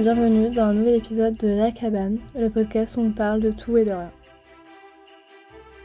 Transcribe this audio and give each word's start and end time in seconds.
bienvenue 0.00 0.50
dans 0.50 0.64
un 0.64 0.74
nouvel 0.74 0.96
épisode 0.96 1.36
de 1.38 1.48
La 1.48 1.72
Cabane, 1.72 2.18
le 2.38 2.50
podcast 2.50 2.98
où 2.98 3.00
on 3.00 3.12
parle 3.12 3.40
de 3.40 3.50
tout 3.50 3.78
et 3.78 3.84
de 3.86 3.92
rien. 3.92 4.10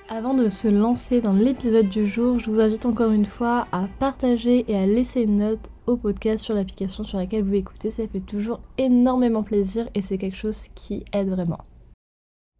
Avant 0.10 0.34
de 0.34 0.50
se 0.50 0.68
lancer 0.68 1.22
dans 1.22 1.32
l'épisode 1.32 1.88
du 1.88 2.06
jour, 2.06 2.38
je 2.38 2.50
vous 2.50 2.60
invite 2.60 2.86
encore 2.86 3.12
une 3.12 3.26
fois 3.26 3.68
à 3.72 3.88
partager 4.00 4.66
et 4.68 4.78
à 4.78 4.86
laisser 4.86 5.22
une 5.22 5.38
note 5.38 5.70
au 5.88 5.96
podcast 5.96 6.44
sur 6.44 6.54
l'application 6.54 7.06
sur 7.06 7.20
laquelle 7.20 7.46
vous 7.46 7.54
écoutez, 7.54 7.90
ça 7.90 8.06
fait 8.06 8.20
toujours 8.20 8.60
énormément 8.78 9.44
plaisir 9.44 9.88
et 9.96 10.02
c'est 10.02 10.18
quelque 10.18 10.38
chose 10.38 10.66
qui 10.76 11.06
aide 11.14 11.30
vraiment. 11.30 11.60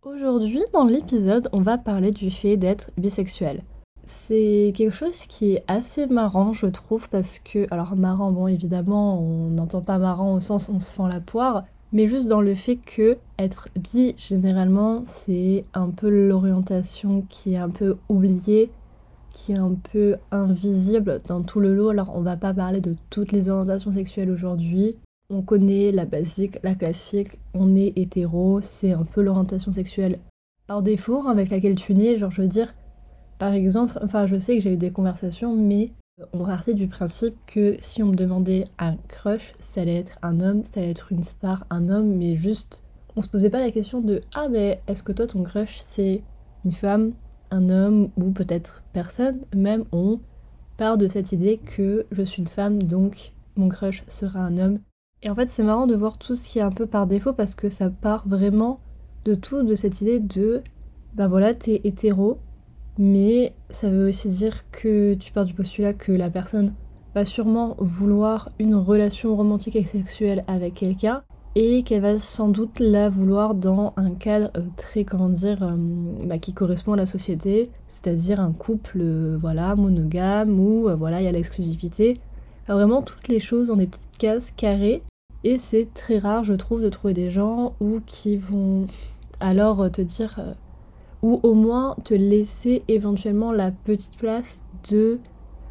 Aujourd'hui, 0.04 0.64
dans 0.72 0.86
l'épisode, 0.86 1.50
on 1.52 1.60
va 1.60 1.78
parler 1.78 2.12
du 2.12 2.32
fait 2.32 2.56
d'être 2.56 2.92
bisexuel. 2.98 3.62
C'est 4.14 4.74
quelque 4.76 4.94
chose 4.94 5.26
qui 5.26 5.54
est 5.54 5.64
assez 5.68 6.06
marrant, 6.06 6.52
je 6.52 6.66
trouve, 6.68 7.08
parce 7.10 7.40
que, 7.40 7.66
alors 7.72 7.96
marrant, 7.96 8.34
bon, 8.34 8.48
évidemment, 8.48 9.22
on 9.22 9.50
n'entend 9.50 9.82
pas 9.82 9.98
marrant 10.00 10.34
au 10.34 10.42
sens 10.42 10.68
où 10.68 10.74
on 10.74 10.80
se 10.82 10.94
fend 10.94 11.08
la 11.08 11.22
poire, 11.22 11.64
mais 11.94 12.08
juste 12.08 12.28
dans 12.28 12.42
le 12.42 12.54
fait 12.54 12.76
que 12.76 13.18
être 13.40 13.70
bi, 13.76 14.14
généralement, 14.18 15.02
c'est 15.06 15.64
un 15.74 15.90
peu 15.90 16.10
l'orientation 16.10 17.24
qui 17.30 17.54
est 17.54 17.58
un 17.58 17.70
peu 17.70 17.98
oubliée, 18.10 18.70
qui 19.34 19.54
est 19.54 19.58
un 19.58 19.76
peu 19.92 20.18
invisible 20.32 21.18
dans 21.28 21.42
tout 21.42 21.62
le 21.62 21.74
lot. 21.74 21.90
Alors, 21.90 22.12
on 22.14 22.22
va 22.22 22.36
pas 22.36 22.54
parler 22.54 22.82
de 22.82 22.98
toutes 23.10 23.32
les 23.32 23.48
orientations 23.48 23.94
sexuelles 23.94 24.30
aujourd'hui. 24.30 24.98
On 25.30 25.42
connaît 25.42 25.92
la 25.94 26.06
basique, 26.06 26.60
la 26.64 26.76
classique, 26.76 27.40
on 27.54 27.76
est 27.78 27.94
hétéro, 27.96 28.60
c'est 28.62 28.92
un 28.92 29.04
peu 29.04 29.22
l'orientation 29.22 29.72
sexuelle 29.72 30.20
par 30.68 30.82
défaut 30.82 31.28
avec 31.28 31.50
laquelle 31.50 31.76
tu 31.76 31.96
nais, 31.96 32.18
genre 32.18 32.32
je 32.32 32.42
veux 32.42 32.48
dire, 32.50 32.74
par 33.42 33.54
exemple, 33.54 33.98
enfin 34.04 34.28
je 34.28 34.36
sais 34.36 34.56
que 34.56 34.62
j'ai 34.62 34.74
eu 34.74 34.78
des 34.78 34.92
conversations, 34.92 35.56
mais 35.56 35.94
on 36.32 36.46
partait 36.46 36.76
du 36.76 36.88
principe 36.88 37.34
que 37.48 37.76
si 37.80 38.04
on 38.04 38.10
me 38.10 38.16
demandait 38.16 38.68
un 38.78 38.98
crush, 39.08 39.54
ça 39.60 39.82
allait 39.82 39.96
être 39.96 40.20
un 40.22 40.42
homme, 40.42 40.64
ça 40.64 40.80
allait 40.80 40.92
être 40.92 41.12
une 41.12 41.24
star, 41.24 41.66
un 41.72 41.90
homme, 41.90 42.14
mais 42.18 42.36
juste, 42.36 42.84
on 43.16 43.24
se 43.24 43.28
posait 43.28 43.50
pas 43.50 43.60
la 43.60 43.72
question 43.72 44.00
de 44.00 44.22
ah 44.36 44.48
mais 44.48 44.80
est-ce 44.86 45.02
que 45.02 45.12
toi 45.12 45.26
ton 45.26 45.42
crush 45.42 45.80
c'est 45.80 46.22
une 46.66 46.72
femme, 46.72 47.14
un 47.50 47.72
homme 47.72 48.12
ou 48.16 48.30
peut-être 48.30 48.84
personne, 48.94 49.40
même 49.56 49.86
on 49.92 50.20
part 50.78 51.00
de 51.00 51.08
cette 51.08 51.32
idée 51.32 51.58
que 51.58 52.06
je 52.12 52.22
suis 52.22 52.44
une 52.44 52.48
femme 52.48 52.84
donc 52.84 53.34
mon 53.56 53.70
crush 53.70 54.04
sera 54.06 54.42
un 54.42 54.58
homme. 54.60 54.78
Et 55.24 55.32
en 55.32 55.36
fait 55.36 55.50
c'est 55.50 55.64
marrant 55.64 55.88
de 55.88 55.96
voir 55.96 56.20
tout 56.20 56.36
ce 56.36 56.48
qui 56.48 56.60
est 56.60 56.62
un 56.62 56.70
peu 56.70 56.86
par 56.86 57.08
défaut 57.08 57.34
parce 57.34 57.56
que 57.56 57.70
ça 57.70 57.90
part 57.90 58.28
vraiment 58.28 58.82
de 59.26 59.34
tout, 59.34 59.64
de 59.64 59.74
cette 59.74 60.00
idée 60.02 60.20
de 60.20 60.62
ben 61.16 61.28
voilà 61.28 61.56
t'es 61.56 61.82
hétéro, 61.84 62.38
mais 62.98 63.54
ça 63.70 63.90
veut 63.90 64.10
aussi 64.10 64.30
dire 64.30 64.70
que 64.72 65.14
tu 65.14 65.32
pars 65.32 65.46
du 65.46 65.54
postulat 65.54 65.94
que 65.94 66.12
la 66.12 66.30
personne 66.30 66.74
va 67.16 67.26
sûrement 67.26 67.76
vouloir 67.80 68.50
une 68.60 68.76
relation 68.76 69.36
romantique 69.36 69.76
et 69.76 69.84
sexuelle 69.84 70.44
avec 70.48 70.76
quelqu'un 70.76 71.22
et 71.56 71.84
qu'elle 71.84 72.02
va 72.02 72.18
sans 72.18 72.48
doute 72.48 72.80
la 72.80 73.10
vouloir 73.10 73.56
dans 73.56 73.94
un 73.98 74.12
cadre 74.12 74.52
euh, 74.56 74.62
très 74.78 75.04
comment 75.04 75.28
dire 75.28 75.62
euh, 75.64 75.76
bah, 76.26 76.38
qui 76.38 76.54
correspond 76.54 76.94
à 76.94 76.98
la 76.98 77.06
société. 77.06 77.70
C'est-à-dire 77.88 78.40
un 78.40 78.54
couple 78.54 79.00
euh, 79.02 79.38
voilà 79.40 79.76
monogame 79.76 80.60
ou 80.60 80.88
voilà 80.98 81.22
il 81.22 81.26
y 81.26 81.28
a 81.28 81.32
l'exclusivité. 81.32 82.20
Vraiment 82.68 83.02
toutes 83.02 83.28
les 83.28 83.40
choses 83.40 83.68
dans 83.68 83.76
des 83.76 83.88
petites 83.88 84.18
cases 84.18 84.52
carrées. 84.52 85.04
Et 85.44 85.58
c'est 85.58 85.94
très 85.94 86.20
rare 86.20 86.44
je 86.44 86.54
trouve 86.54 86.82
de 86.84 86.90
trouver 86.90 87.14
des 87.14 87.32
gens 87.32 87.74
ou 87.82 88.00
qui 88.06 88.38
vont 88.38 88.86
alors 89.40 89.92
te 89.92 90.02
dire 90.02 90.40
ou 91.22 91.40
au 91.44 91.54
moins 91.54 91.96
te 92.04 92.14
laisser 92.14 92.84
éventuellement 92.88 93.52
la 93.52 93.72
petite 93.72 94.18
place 94.18 94.66
de 94.90 95.20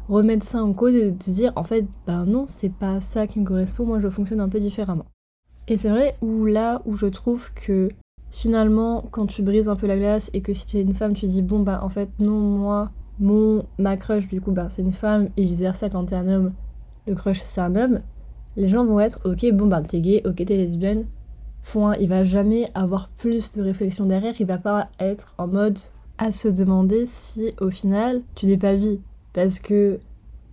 remettre 0.07 0.45
ça 0.45 0.63
en 0.63 0.73
cause 0.73 0.95
et 0.95 1.11
de 1.11 1.17
te 1.17 1.29
dire 1.29 1.53
en 1.55 1.63
fait 1.63 1.85
ben 2.07 2.25
non 2.25 2.45
c'est 2.47 2.71
pas 2.71 3.01
ça 3.01 3.27
qui 3.27 3.39
me 3.39 3.45
correspond 3.45 3.85
moi 3.85 3.99
je 3.99 4.09
fonctionne 4.09 4.41
un 4.41 4.49
peu 4.49 4.59
différemment. 4.59 5.05
Et 5.67 5.77
c'est 5.77 5.89
vrai 5.89 6.15
où 6.21 6.45
là 6.45 6.81
où 6.85 6.95
je 6.95 7.05
trouve 7.05 7.53
que 7.53 7.89
finalement 8.29 9.03
quand 9.11 9.25
tu 9.25 9.41
brises 9.41 9.69
un 9.69 9.75
peu 9.75 9.87
la 9.87 9.97
glace 9.97 10.29
et 10.33 10.41
que 10.41 10.53
si 10.53 10.65
tu 10.65 10.77
es 10.77 10.81
une 10.81 10.95
femme 10.95 11.13
tu 11.13 11.27
dis 11.27 11.41
bon 11.41 11.59
bah 11.59 11.81
en 11.83 11.89
fait 11.89 12.09
non 12.19 12.39
moi 12.39 12.91
mon 13.19 13.65
ma 13.77 13.97
crush 13.97 14.27
du 14.27 14.41
coup 14.41 14.51
bah 14.51 14.69
c'est 14.69 14.81
une 14.81 14.93
femme 14.93 15.29
et 15.37 15.43
vice 15.43 15.59
versa 15.59 15.89
quand 15.89 16.05
t'es 16.05 16.15
un 16.15 16.27
homme 16.27 16.53
le 17.07 17.15
crush 17.15 17.41
c'est 17.43 17.61
un 17.61 17.75
homme 17.75 18.01
les 18.55 18.67
gens 18.67 18.85
vont 18.85 18.99
être 18.99 19.19
ok 19.25 19.51
bon 19.53 19.67
bah 19.67 19.81
t'es 19.81 20.01
gay 20.01 20.21
ok 20.25 20.35
t'es 20.35 20.57
lesbienne 20.57 21.05
Point, 21.63 21.95
il 21.97 22.09
va 22.09 22.23
jamais 22.25 22.69
avoir 22.73 23.09
plus 23.09 23.51
de 23.53 23.61
réflexion 23.61 24.05
derrière, 24.05 24.33
il 24.39 24.47
va 24.47 24.57
pas 24.57 24.89
être 24.99 25.33
en 25.37 25.47
mode 25.47 25.77
à 26.17 26.31
se 26.31 26.47
demander 26.47 27.05
si 27.05 27.53
au 27.59 27.69
final 27.69 28.21
tu 28.35 28.45
n'es 28.45 28.57
pas 28.57 28.75
vie. 28.75 28.99
Parce 29.33 29.59
que 29.59 29.99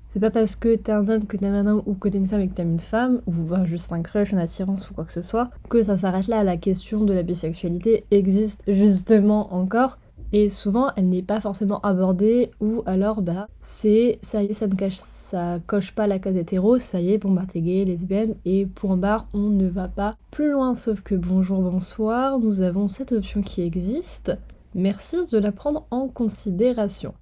c'est 0.08 0.20
pas 0.20 0.30
parce 0.30 0.56
que 0.56 0.74
t'es 0.74 0.92
un 0.92 1.06
homme 1.08 1.26
que 1.26 1.36
t'aimes 1.36 1.54
un 1.54 1.66
homme 1.66 1.82
ou 1.84 1.94
que 1.94 2.08
t'es 2.08 2.16
une 2.16 2.28
femme 2.28 2.40
et 2.40 2.48
que 2.48 2.54
t'aimes 2.54 2.72
une 2.72 2.80
femme, 2.80 3.20
ou 3.26 3.34
juste 3.66 3.92
un 3.92 4.00
crush, 4.00 4.32
une 4.32 4.38
attirance 4.38 4.90
ou 4.90 4.94
quoi 4.94 5.04
que 5.04 5.12
ce 5.12 5.20
soit, 5.20 5.50
que 5.68 5.82
ça 5.82 5.98
s'arrête 5.98 6.28
là. 6.28 6.42
La 6.44 6.56
question 6.56 7.04
de 7.04 7.12
la 7.12 7.22
bisexualité 7.22 8.04
existe 8.10 8.62
justement 8.66 9.52
encore. 9.54 9.98
Et 10.32 10.50
souvent, 10.50 10.90
elle 10.96 11.08
n'est 11.08 11.22
pas 11.22 11.40
forcément 11.40 11.80
abordée, 11.80 12.50
ou 12.60 12.82
alors, 12.84 13.22
bah, 13.22 13.48
c'est 13.60 14.18
ça 14.20 14.42
y 14.42 14.46
est, 14.46 14.54
ça 14.54 14.66
ne 14.66 14.74
cache, 14.74 14.98
ça 14.98 15.58
coche 15.66 15.92
pas 15.92 16.06
la 16.06 16.18
case 16.18 16.36
hétéro, 16.36 16.78
ça 16.78 17.00
y 17.00 17.12
est, 17.12 17.18
bon, 17.18 17.30
bah, 17.30 17.44
t'es 17.50 17.62
gay, 17.62 17.86
lesbienne, 17.86 18.34
et 18.44 18.66
point 18.66 18.98
barre, 18.98 19.26
on 19.32 19.48
ne 19.48 19.68
va 19.68 19.88
pas 19.88 20.12
plus 20.30 20.50
loin. 20.50 20.74
Sauf 20.74 21.00
que 21.00 21.14
bonjour, 21.14 21.62
bonsoir, 21.62 22.38
nous 22.38 22.60
avons 22.60 22.88
cette 22.88 23.12
option 23.12 23.40
qui 23.40 23.62
existe. 23.62 24.36
Merci 24.74 25.16
de 25.32 25.38
la 25.38 25.50
prendre 25.50 25.86
en 25.90 26.08
considération. 26.08 27.14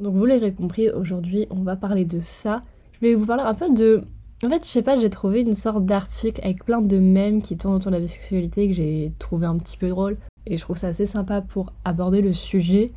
Donc, 0.00 0.16
vous 0.16 0.26
l'aurez 0.26 0.52
compris, 0.52 0.90
aujourd'hui, 0.90 1.46
on 1.50 1.62
va 1.62 1.76
parler 1.76 2.04
de 2.04 2.20
ça. 2.20 2.62
Je 2.94 3.06
vais 3.06 3.14
vous 3.14 3.26
parler 3.26 3.44
un 3.44 3.54
peu 3.54 3.70
de. 3.70 4.02
En 4.42 4.48
fait, 4.48 4.64
je 4.64 4.70
sais 4.70 4.82
pas, 4.82 4.98
j'ai 4.98 5.10
trouvé 5.10 5.42
une 5.42 5.54
sorte 5.54 5.84
d'article 5.84 6.40
avec 6.42 6.64
plein 6.64 6.80
de 6.80 6.98
mèmes 6.98 7.42
qui 7.42 7.56
tournent 7.56 7.74
autour 7.74 7.90
de 7.90 7.96
la 7.96 8.00
bisexualité 8.00 8.66
que 8.68 8.74
j'ai 8.74 9.10
trouvé 9.18 9.46
un 9.46 9.58
petit 9.58 9.76
peu 9.76 9.88
drôle 9.88 10.16
et 10.46 10.56
je 10.56 10.62
trouve 10.62 10.76
ça 10.76 10.88
assez 10.88 11.06
sympa 11.06 11.40
pour 11.40 11.72
aborder 11.84 12.22
le 12.22 12.32
sujet. 12.32 12.92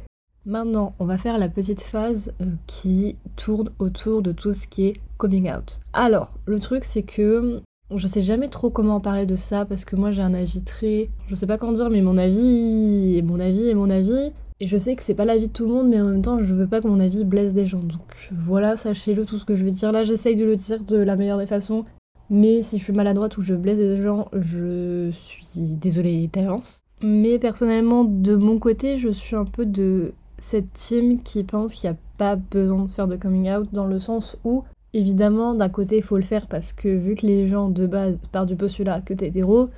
Maintenant, 0.46 0.94
on 1.00 1.06
va 1.06 1.18
faire 1.18 1.38
la 1.38 1.48
petite 1.48 1.81
phase 1.81 2.34
euh, 2.42 2.46
qui 2.68 3.16
tourne 3.38 3.70
autour 3.80 4.22
de 4.22 4.34
tout 4.34 4.52
ce 4.52 4.68
qui 4.68 4.88
est 4.88 5.00
coming 5.18 5.50
out. 5.52 5.80
Alors, 5.94 6.38
le 6.46 6.59
truc 6.59 6.84
c'est 6.84 7.03
que 7.03 7.62
je 7.96 8.08
sais 8.08 8.22
jamais 8.22 8.48
trop 8.48 8.70
comment 8.70 9.00
parler 9.00 9.26
de 9.26 9.36
ça 9.36 9.66
parce 9.66 9.86
que 9.86 9.96
moi 9.96 10.12
j'ai 10.12 10.22
un 10.22 10.34
avis 10.34 10.62
très. 10.64 11.09
Je 11.28 11.36
sais 11.36 11.48
pas 11.48 11.58
comment 11.58 11.74
dire, 11.74 11.90
mais 11.90 12.02
mon 12.02 12.18
avis 12.18 13.18
est 13.18 13.22
mon 13.22 13.40
avis 13.40 13.70
est 13.70 13.76
mon 13.76 13.90
avis. 13.90 14.34
Et 14.59 14.68
je 14.68 14.78
sais 14.78 14.96
que 14.96 15.03
c'est 15.03 15.16
pas 15.16 15.26
l'avis 15.26 15.48
de 15.48 15.53
tout 15.53 15.66
le 15.66 15.74
monde, 15.74 15.90
mais 15.90 16.00
en 16.00 16.06
même 16.06 16.22
temps, 16.22 16.40
je 16.40 16.53
veux 16.53 16.68
pas 16.68 16.80
que 16.80 16.88
mon 16.88 17.00
avis 17.00 17.26
blesse 17.26 17.53
des 17.53 17.68
gens. 17.68 17.82
Donc 17.82 18.30
voilà, 18.32 18.78
sachez-le 18.78 19.26
tout 19.26 19.38
ce 19.38 19.46
que 19.46 19.56
je 19.56 19.66
veux 19.66 19.72
dire. 19.72 19.92
Là, 19.92 20.03
j'essaye 20.03 20.36
de 20.36 20.46
le 20.46 20.56
dire 20.56 20.82
de 20.84 20.96
la 20.96 21.16
meilleure 21.16 21.40
des 21.40 21.48
façons. 21.48 21.86
Mais 22.30 22.64
si 22.64 22.78
je 22.78 22.84
suis 22.84 22.94
maladroite 22.94 23.38
ou 23.38 23.42
je 23.42 23.53
blesse 23.53 23.78
des 23.78 23.98
gens, 23.98 24.30
je 24.32 25.12
suis 25.12 25.76
désolée 25.76 26.30
d'avance. 26.32 26.83
Mais 27.03 27.38
personnellement, 27.38 28.06
de 28.06 28.38
mon 28.38 28.59
côté, 28.59 28.96
je 28.96 29.09
suis 29.09 29.36
un 29.36 29.44
peu 29.44 29.66
de 29.66 30.14
cette 30.38 30.72
team 30.72 31.22
qui 31.22 31.44
pense 31.44 31.74
qu'il 31.74 31.90
n'y 31.90 31.97
a 31.97 32.00
pas 32.18 32.38
besoin 32.38 32.86
de 32.86 32.90
faire 32.90 33.08
de 33.08 33.18
coming 33.18 33.52
out 33.52 33.68
dans 33.74 33.86
le 33.86 34.00
sens 34.00 34.38
où, 34.46 34.64
évidemment, 34.94 35.53
d'un 35.53 35.68
côté, 35.68 35.97
il 35.97 36.03
faut 36.03 36.16
le 36.16 36.24
faire 36.24 36.47
parce 36.47 36.72
que 36.72 36.88
vu 36.88 37.16
que 37.16 37.28
les 37.28 37.50
gens 37.50 37.68
de 37.68 37.86
base 37.88 38.22
partent 38.31 38.47
du 38.47 38.56
postulat 38.56 39.02
que 39.02 39.14
t'es 39.14 39.28
hétéro, 39.28 39.69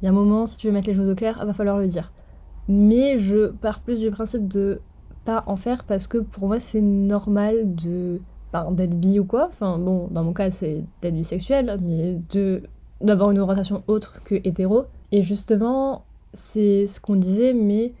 il 0.00 0.06
y 0.06 0.08
a 0.08 0.10
un 0.10 0.14
moment, 0.14 0.46
si 0.46 0.56
tu 0.56 0.66
veux 0.66 0.72
mettre 0.72 0.88
les 0.88 0.94
choses 0.94 1.08
au 1.08 1.14
clair, 1.14 1.38
il 1.40 1.46
va 1.46 1.54
falloir 1.54 1.78
le 1.78 1.86
dire. 1.86 2.12
Mais 2.66 3.16
je 3.16 3.46
pars 3.46 3.78
plus 3.78 4.00
du 4.00 4.10
principe 4.10 4.48
de 4.48 4.80
pas 5.24 5.44
en 5.46 5.54
faire 5.54 5.84
parce 5.84 6.08
que 6.08 6.18
pour 6.18 6.48
moi, 6.48 6.58
c'est 6.58 6.80
normal 6.80 7.74
de 7.76 8.20
d'être 8.72 8.98
bi 8.98 9.20
ou 9.20 9.24
quoi. 9.24 9.48
Enfin, 9.48 9.78
bon, 9.78 10.08
dans 10.10 10.24
mon 10.24 10.32
cas, 10.32 10.50
c'est 10.50 10.82
d'être 11.00 11.14
bisexuel, 11.14 11.78
mais 11.82 12.18
de 12.32 12.62
d'avoir 13.02 13.30
une 13.30 13.38
orientation 13.38 13.82
autre 13.86 14.20
que 14.24 14.34
hétéro. 14.34 14.86
Et 15.12 15.22
justement, 15.22 16.05
c'est 16.36 16.86
ce 16.86 17.00
qu'on 17.00 17.16
disait, 17.16 17.52
mais. 17.52 17.92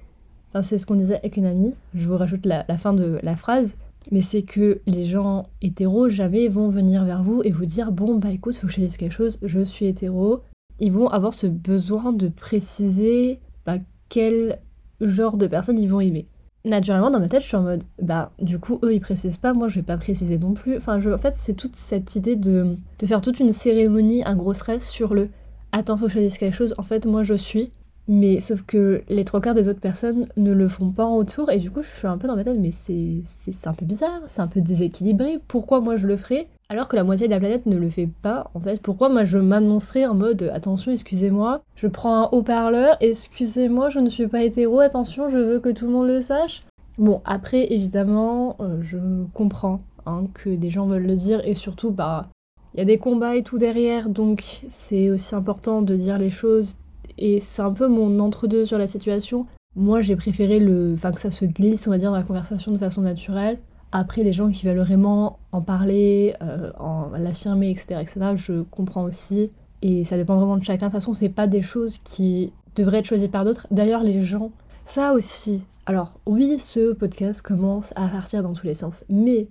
Enfin, 0.50 0.62
c'est 0.62 0.78
ce 0.78 0.86
qu'on 0.86 0.94
disait 0.94 1.16
avec 1.16 1.36
une 1.36 1.46
amie. 1.46 1.74
Je 1.94 2.06
vous 2.06 2.16
rajoute 2.16 2.46
la, 2.46 2.64
fin 2.78 2.92
de 2.92 3.18
la 3.22 3.36
phrase. 3.36 3.76
Mais 4.12 4.22
c'est 4.22 4.42
que 4.42 4.80
les 4.86 5.04
gens 5.04 5.46
hétéros, 5.62 6.08
jamais 6.08 6.46
vont 6.46 6.68
venir 6.68 7.04
vers 7.04 7.24
vous 7.24 7.42
et 7.42 7.50
vous 7.50 7.66
dire 7.66 7.90
Bon, 7.90 8.16
bah 8.16 8.30
écoute, 8.30 8.54
faut 8.54 8.68
que 8.68 8.72
je 8.72 8.80
dise 8.80 8.96
quelque 8.96 9.12
chose, 9.12 9.38
je 9.42 9.60
suis 9.60 9.86
hétéro. 9.86 10.40
Ils 10.78 10.92
vont 10.92 11.08
avoir 11.08 11.34
ce 11.34 11.46
besoin 11.46 12.12
de 12.12 12.28
préciser 12.28 13.40
bah, 13.64 13.78
quel 14.08 14.60
genre 15.00 15.36
de 15.36 15.46
personne 15.46 15.78
ils 15.78 15.88
vont 15.88 16.00
aimer. 16.00 16.26
Naturellement, 16.64 17.10
dans 17.10 17.20
ma 17.20 17.28
tête, 17.28 17.42
je 17.42 17.48
suis 17.48 17.56
en 17.56 17.62
mode 17.62 17.84
Bah, 18.00 18.32
du 18.40 18.58
coup, 18.58 18.78
eux, 18.84 18.94
ils 18.94 19.00
précisent 19.00 19.38
pas, 19.38 19.54
moi, 19.54 19.68
je 19.68 19.76
vais 19.76 19.82
pas 19.82 19.96
préciser 19.96 20.38
non 20.38 20.52
plus. 20.52 20.76
Enfin, 20.76 21.00
en 21.12 21.18
fait, 21.18 21.34
c'est 21.34 21.54
toute 21.54 21.74
cette 21.74 22.14
idée 22.14 22.36
de, 22.36 22.76
de 22.98 23.06
faire 23.06 23.22
toute 23.22 23.40
une 23.40 23.52
cérémonie, 23.52 24.22
un 24.24 24.36
gros 24.36 24.54
stress 24.54 24.88
sur 24.88 25.14
le 25.14 25.30
Attends, 25.72 25.96
faut 25.96 26.06
que 26.06 26.12
je 26.12 26.18
dise 26.20 26.38
quelque 26.38 26.54
chose. 26.56 26.74
En 26.78 26.82
fait, 26.82 27.06
moi, 27.06 27.22
je 27.22 27.34
suis. 27.34 27.70
Mais 28.08 28.38
sauf 28.38 28.62
que 28.62 29.02
les 29.08 29.24
trois 29.24 29.40
quarts 29.40 29.54
des 29.54 29.68
autres 29.68 29.80
personnes 29.80 30.28
ne 30.36 30.52
le 30.52 30.68
font 30.68 30.92
pas 30.92 31.04
en 31.04 31.16
retour 31.16 31.50
et 31.50 31.58
du 31.58 31.72
coup 31.72 31.82
je 31.82 31.88
suis 31.88 32.06
un 32.06 32.18
peu 32.18 32.28
dans 32.28 32.36
ma 32.36 32.44
tête 32.44 32.58
mais 32.60 32.70
c'est 32.72 33.22
un 33.66 33.72
peu 33.72 33.84
bizarre, 33.84 34.20
c'est 34.28 34.40
un 34.40 34.46
peu 34.46 34.60
déséquilibré, 34.60 35.38
pourquoi 35.48 35.80
moi 35.80 35.96
je 35.96 36.06
le 36.06 36.16
ferais 36.16 36.46
alors 36.68 36.86
que 36.88 36.94
la 36.96 37.02
moitié 37.04 37.26
de 37.26 37.32
la 37.32 37.38
planète 37.40 37.66
ne 37.66 37.76
le 37.76 37.88
fait 37.90 38.08
pas 38.22 38.50
en 38.54 38.60
fait? 38.60 38.80
Pourquoi 38.80 39.08
moi 39.08 39.24
je 39.24 39.38
m'annoncerais 39.38 40.06
en 40.06 40.14
mode 40.14 40.50
attention 40.54 40.92
excusez-moi, 40.92 41.62
je 41.74 41.88
prends 41.88 42.22
un 42.22 42.28
haut-parleur, 42.30 42.96
excusez-moi 43.00 43.88
je 43.88 43.98
ne 43.98 44.08
suis 44.08 44.28
pas 44.28 44.44
hétéro, 44.44 44.78
attention 44.78 45.28
je 45.28 45.38
veux 45.38 45.58
que 45.58 45.70
tout 45.70 45.86
le 45.86 45.92
monde 45.92 46.06
le 46.06 46.20
sache? 46.20 46.64
Bon 46.98 47.22
après 47.24 47.72
évidemment 47.72 48.56
euh, 48.60 48.78
je 48.82 48.98
comprends 49.34 49.80
hein, 50.06 50.24
que 50.32 50.50
des 50.50 50.70
gens 50.70 50.86
veulent 50.86 51.06
le 51.06 51.16
dire 51.16 51.40
et 51.44 51.54
surtout 51.54 51.90
bah 51.90 52.28
Il 52.74 52.78
y 52.78 52.82
a 52.82 52.84
des 52.84 52.98
combats 52.98 53.36
et 53.36 53.42
tout 53.42 53.58
derrière, 53.58 54.08
donc 54.10 54.44
c'est 54.68 55.10
aussi 55.10 55.34
important 55.34 55.82
de 55.82 55.96
dire 55.96 56.18
les 56.18 56.30
choses. 56.30 56.76
Et 57.18 57.40
c'est 57.40 57.62
un 57.62 57.72
peu 57.72 57.88
mon 57.88 58.18
entre-deux 58.18 58.64
sur 58.64 58.78
la 58.78 58.86
situation. 58.86 59.46
Moi, 59.74 60.02
j'ai 60.02 60.16
préféré 60.16 60.58
le, 60.58 60.94
enfin, 60.94 61.12
que 61.12 61.20
ça 61.20 61.30
se 61.30 61.44
glisse, 61.44 61.86
on 61.86 61.90
va 61.90 61.98
dire, 61.98 62.10
dans 62.10 62.16
la 62.16 62.22
conversation 62.22 62.72
de 62.72 62.78
façon 62.78 63.02
naturelle. 63.02 63.58
Après, 63.92 64.22
les 64.22 64.32
gens 64.32 64.50
qui 64.50 64.66
veulent 64.66 64.78
vraiment 64.78 65.38
en 65.52 65.62
parler, 65.62 66.34
euh, 66.42 66.70
en 66.78 67.10
l'affirmer, 67.16 67.70
etc., 67.70 68.00
etc., 68.00 68.20
je 68.34 68.62
comprends 68.62 69.04
aussi. 69.04 69.52
Et 69.82 70.04
ça 70.04 70.16
dépend 70.16 70.36
vraiment 70.36 70.56
de 70.56 70.64
chacun. 70.64 70.86
De 70.86 70.90
toute 70.90 71.00
façon, 71.00 71.14
c'est 71.14 71.28
pas 71.28 71.46
des 71.46 71.62
choses 71.62 71.98
qui 71.98 72.52
devraient 72.74 72.98
être 72.98 73.06
choisies 73.06 73.28
par 73.28 73.44
d'autres. 73.44 73.66
D'ailleurs, 73.70 74.02
les 74.02 74.22
gens, 74.22 74.50
ça 74.84 75.12
aussi. 75.12 75.66
Alors, 75.86 76.14
oui, 76.26 76.58
ce 76.58 76.92
podcast 76.92 77.42
commence 77.42 77.92
à 77.96 78.08
partir 78.08 78.42
dans 78.42 78.52
tous 78.52 78.66
les 78.66 78.74
sens. 78.74 79.04
Mais 79.08 79.48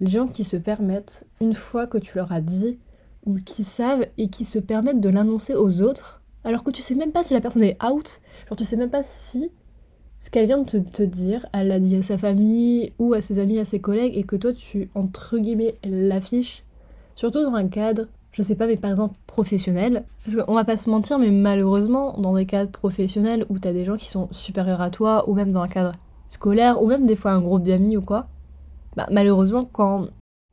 les 0.00 0.08
gens 0.08 0.26
qui 0.26 0.44
se 0.44 0.56
permettent, 0.56 1.26
une 1.40 1.54
fois 1.54 1.86
que 1.86 1.98
tu 1.98 2.16
leur 2.16 2.32
as 2.32 2.40
dit, 2.40 2.78
ou 3.26 3.34
qui 3.34 3.64
savent 3.64 4.06
et 4.16 4.28
qui 4.28 4.44
se 4.44 4.58
permettent 4.58 5.00
de 5.00 5.08
l'annoncer 5.08 5.54
aux 5.54 5.82
autres, 5.82 6.17
alors 6.48 6.64
que 6.64 6.70
tu 6.70 6.80
sais 6.80 6.94
même 6.94 7.12
pas 7.12 7.22
si 7.22 7.34
la 7.34 7.42
personne 7.42 7.62
est 7.62 7.76
out, 7.84 8.22
genre 8.48 8.56
tu 8.56 8.64
sais 8.64 8.78
même 8.78 8.88
pas 8.88 9.02
si 9.02 9.50
ce 10.18 10.30
qu'elle 10.30 10.46
vient 10.46 10.62
de 10.62 10.78
te, 10.78 11.02
dire, 11.02 11.44
elle 11.52 11.68
l'a 11.68 11.78
dit 11.78 11.94
à 11.96 12.02
sa 12.02 12.16
famille 12.16 12.94
ou 12.98 13.12
à 13.12 13.20
ses 13.20 13.38
amis, 13.38 13.58
à 13.58 13.66
ses 13.66 13.80
collègues, 13.80 14.16
et 14.16 14.24
que 14.24 14.34
toi 14.34 14.54
tu, 14.54 14.88
entre 14.94 15.36
guillemets, 15.36 15.74
l'affiches, 15.84 16.64
surtout 17.16 17.42
dans 17.42 17.54
un 17.54 17.68
cadre, 17.68 18.06
je 18.32 18.40
sais 18.40 18.54
pas, 18.54 18.66
mais 18.66 18.76
par 18.76 18.90
exemple 18.90 19.14
professionnel. 19.26 20.04
Parce 20.24 20.42
qu'on 20.42 20.54
va 20.54 20.64
pas 20.64 20.78
se 20.78 20.88
mentir, 20.88 21.18
mais 21.18 21.30
malheureusement, 21.30 22.16
dans 22.18 22.34
des 22.34 22.46
cadres 22.46 22.72
professionnels 22.72 23.44
où 23.50 23.58
t'as 23.58 23.74
des 23.74 23.84
gens 23.84 23.96
qui 23.96 24.08
sont 24.08 24.28
supérieurs 24.30 24.80
à 24.80 24.88
toi, 24.88 25.28
ou 25.28 25.34
même 25.34 25.52
dans 25.52 25.60
un 25.60 25.68
cadre 25.68 25.92
scolaire, 26.28 26.82
ou 26.82 26.86
même 26.86 27.04
des 27.04 27.16
fois 27.16 27.32
un 27.32 27.40
groupe 27.40 27.64
d'amis 27.64 27.98
ou 27.98 28.02
quoi, 28.02 28.26
bah, 28.96 29.06
malheureusement, 29.10 29.68
quand 29.70 30.06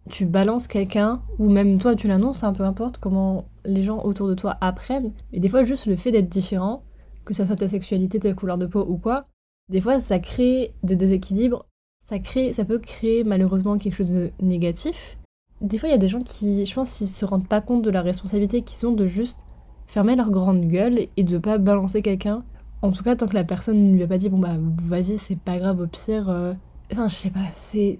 tu 0.09 0.25
balances 0.25 0.67
quelqu'un, 0.67 1.21
ou 1.39 1.49
même 1.49 1.79
toi 1.79 1.95
tu 1.95 2.07
l'annonces, 2.07 2.43
un 2.43 2.53
peu 2.53 2.63
importe 2.63 2.97
comment 2.99 3.45
les 3.65 3.83
gens 3.83 4.03
autour 4.03 4.27
de 4.27 4.35
toi 4.35 4.57
apprennent, 4.61 5.13
mais 5.31 5.39
des 5.39 5.49
fois 5.49 5.63
juste 5.63 5.87
le 5.87 5.95
fait 5.95 6.11
d'être 6.11 6.29
différent, 6.29 6.83
que 7.23 7.33
ça 7.33 7.45
soit 7.45 7.55
ta 7.55 7.67
sexualité, 7.67 8.19
ta 8.19 8.33
couleur 8.33 8.57
de 8.57 8.67
peau 8.67 8.85
ou 8.87 8.97
quoi, 8.97 9.23
des 9.69 9.81
fois 9.81 9.99
ça 9.99 10.19
crée 10.19 10.73
des 10.83 10.95
déséquilibres, 10.95 11.65
ça, 12.07 12.19
crée, 12.19 12.53
ça 12.53 12.65
peut 12.65 12.77
créer 12.77 13.23
malheureusement 13.23 13.77
quelque 13.77 13.95
chose 13.95 14.11
de 14.11 14.31
négatif. 14.39 15.17
Des 15.61 15.79
fois 15.79 15.89
il 15.89 15.91
y 15.91 15.95
a 15.95 15.99
des 15.99 16.07
gens 16.07 16.21
qui, 16.21 16.65
je 16.65 16.75
pense, 16.75 17.01
ils 17.01 17.07
se 17.07 17.25
rendent 17.25 17.47
pas 17.47 17.61
compte 17.61 17.81
de 17.81 17.89
la 17.89 18.03
responsabilité 18.03 18.61
qu'ils 18.61 18.85
ont 18.85 18.91
de 18.91 19.07
juste 19.07 19.45
fermer 19.87 20.15
leur 20.15 20.29
grande 20.29 20.65
gueule 20.65 21.07
et 21.17 21.23
de 21.23 21.37
pas 21.39 21.57
balancer 21.57 22.01
quelqu'un. 22.01 22.43
En 22.81 22.91
tout 22.91 23.03
cas, 23.03 23.15
tant 23.15 23.27
que 23.27 23.33
la 23.33 23.43
personne 23.43 23.91
ne 23.91 23.95
lui 23.95 24.03
a 24.03 24.07
pas 24.07 24.19
dit, 24.19 24.29
bon 24.29 24.37
bah 24.37 24.55
vas-y, 24.83 25.17
c'est 25.17 25.39
pas 25.39 25.57
grave, 25.57 25.79
au 25.79 25.87
pire. 25.87 26.29
Euh, 26.29 26.53
enfin, 26.91 27.07
je 27.07 27.15
sais 27.15 27.29
pas, 27.31 27.47
c'est 27.53 27.99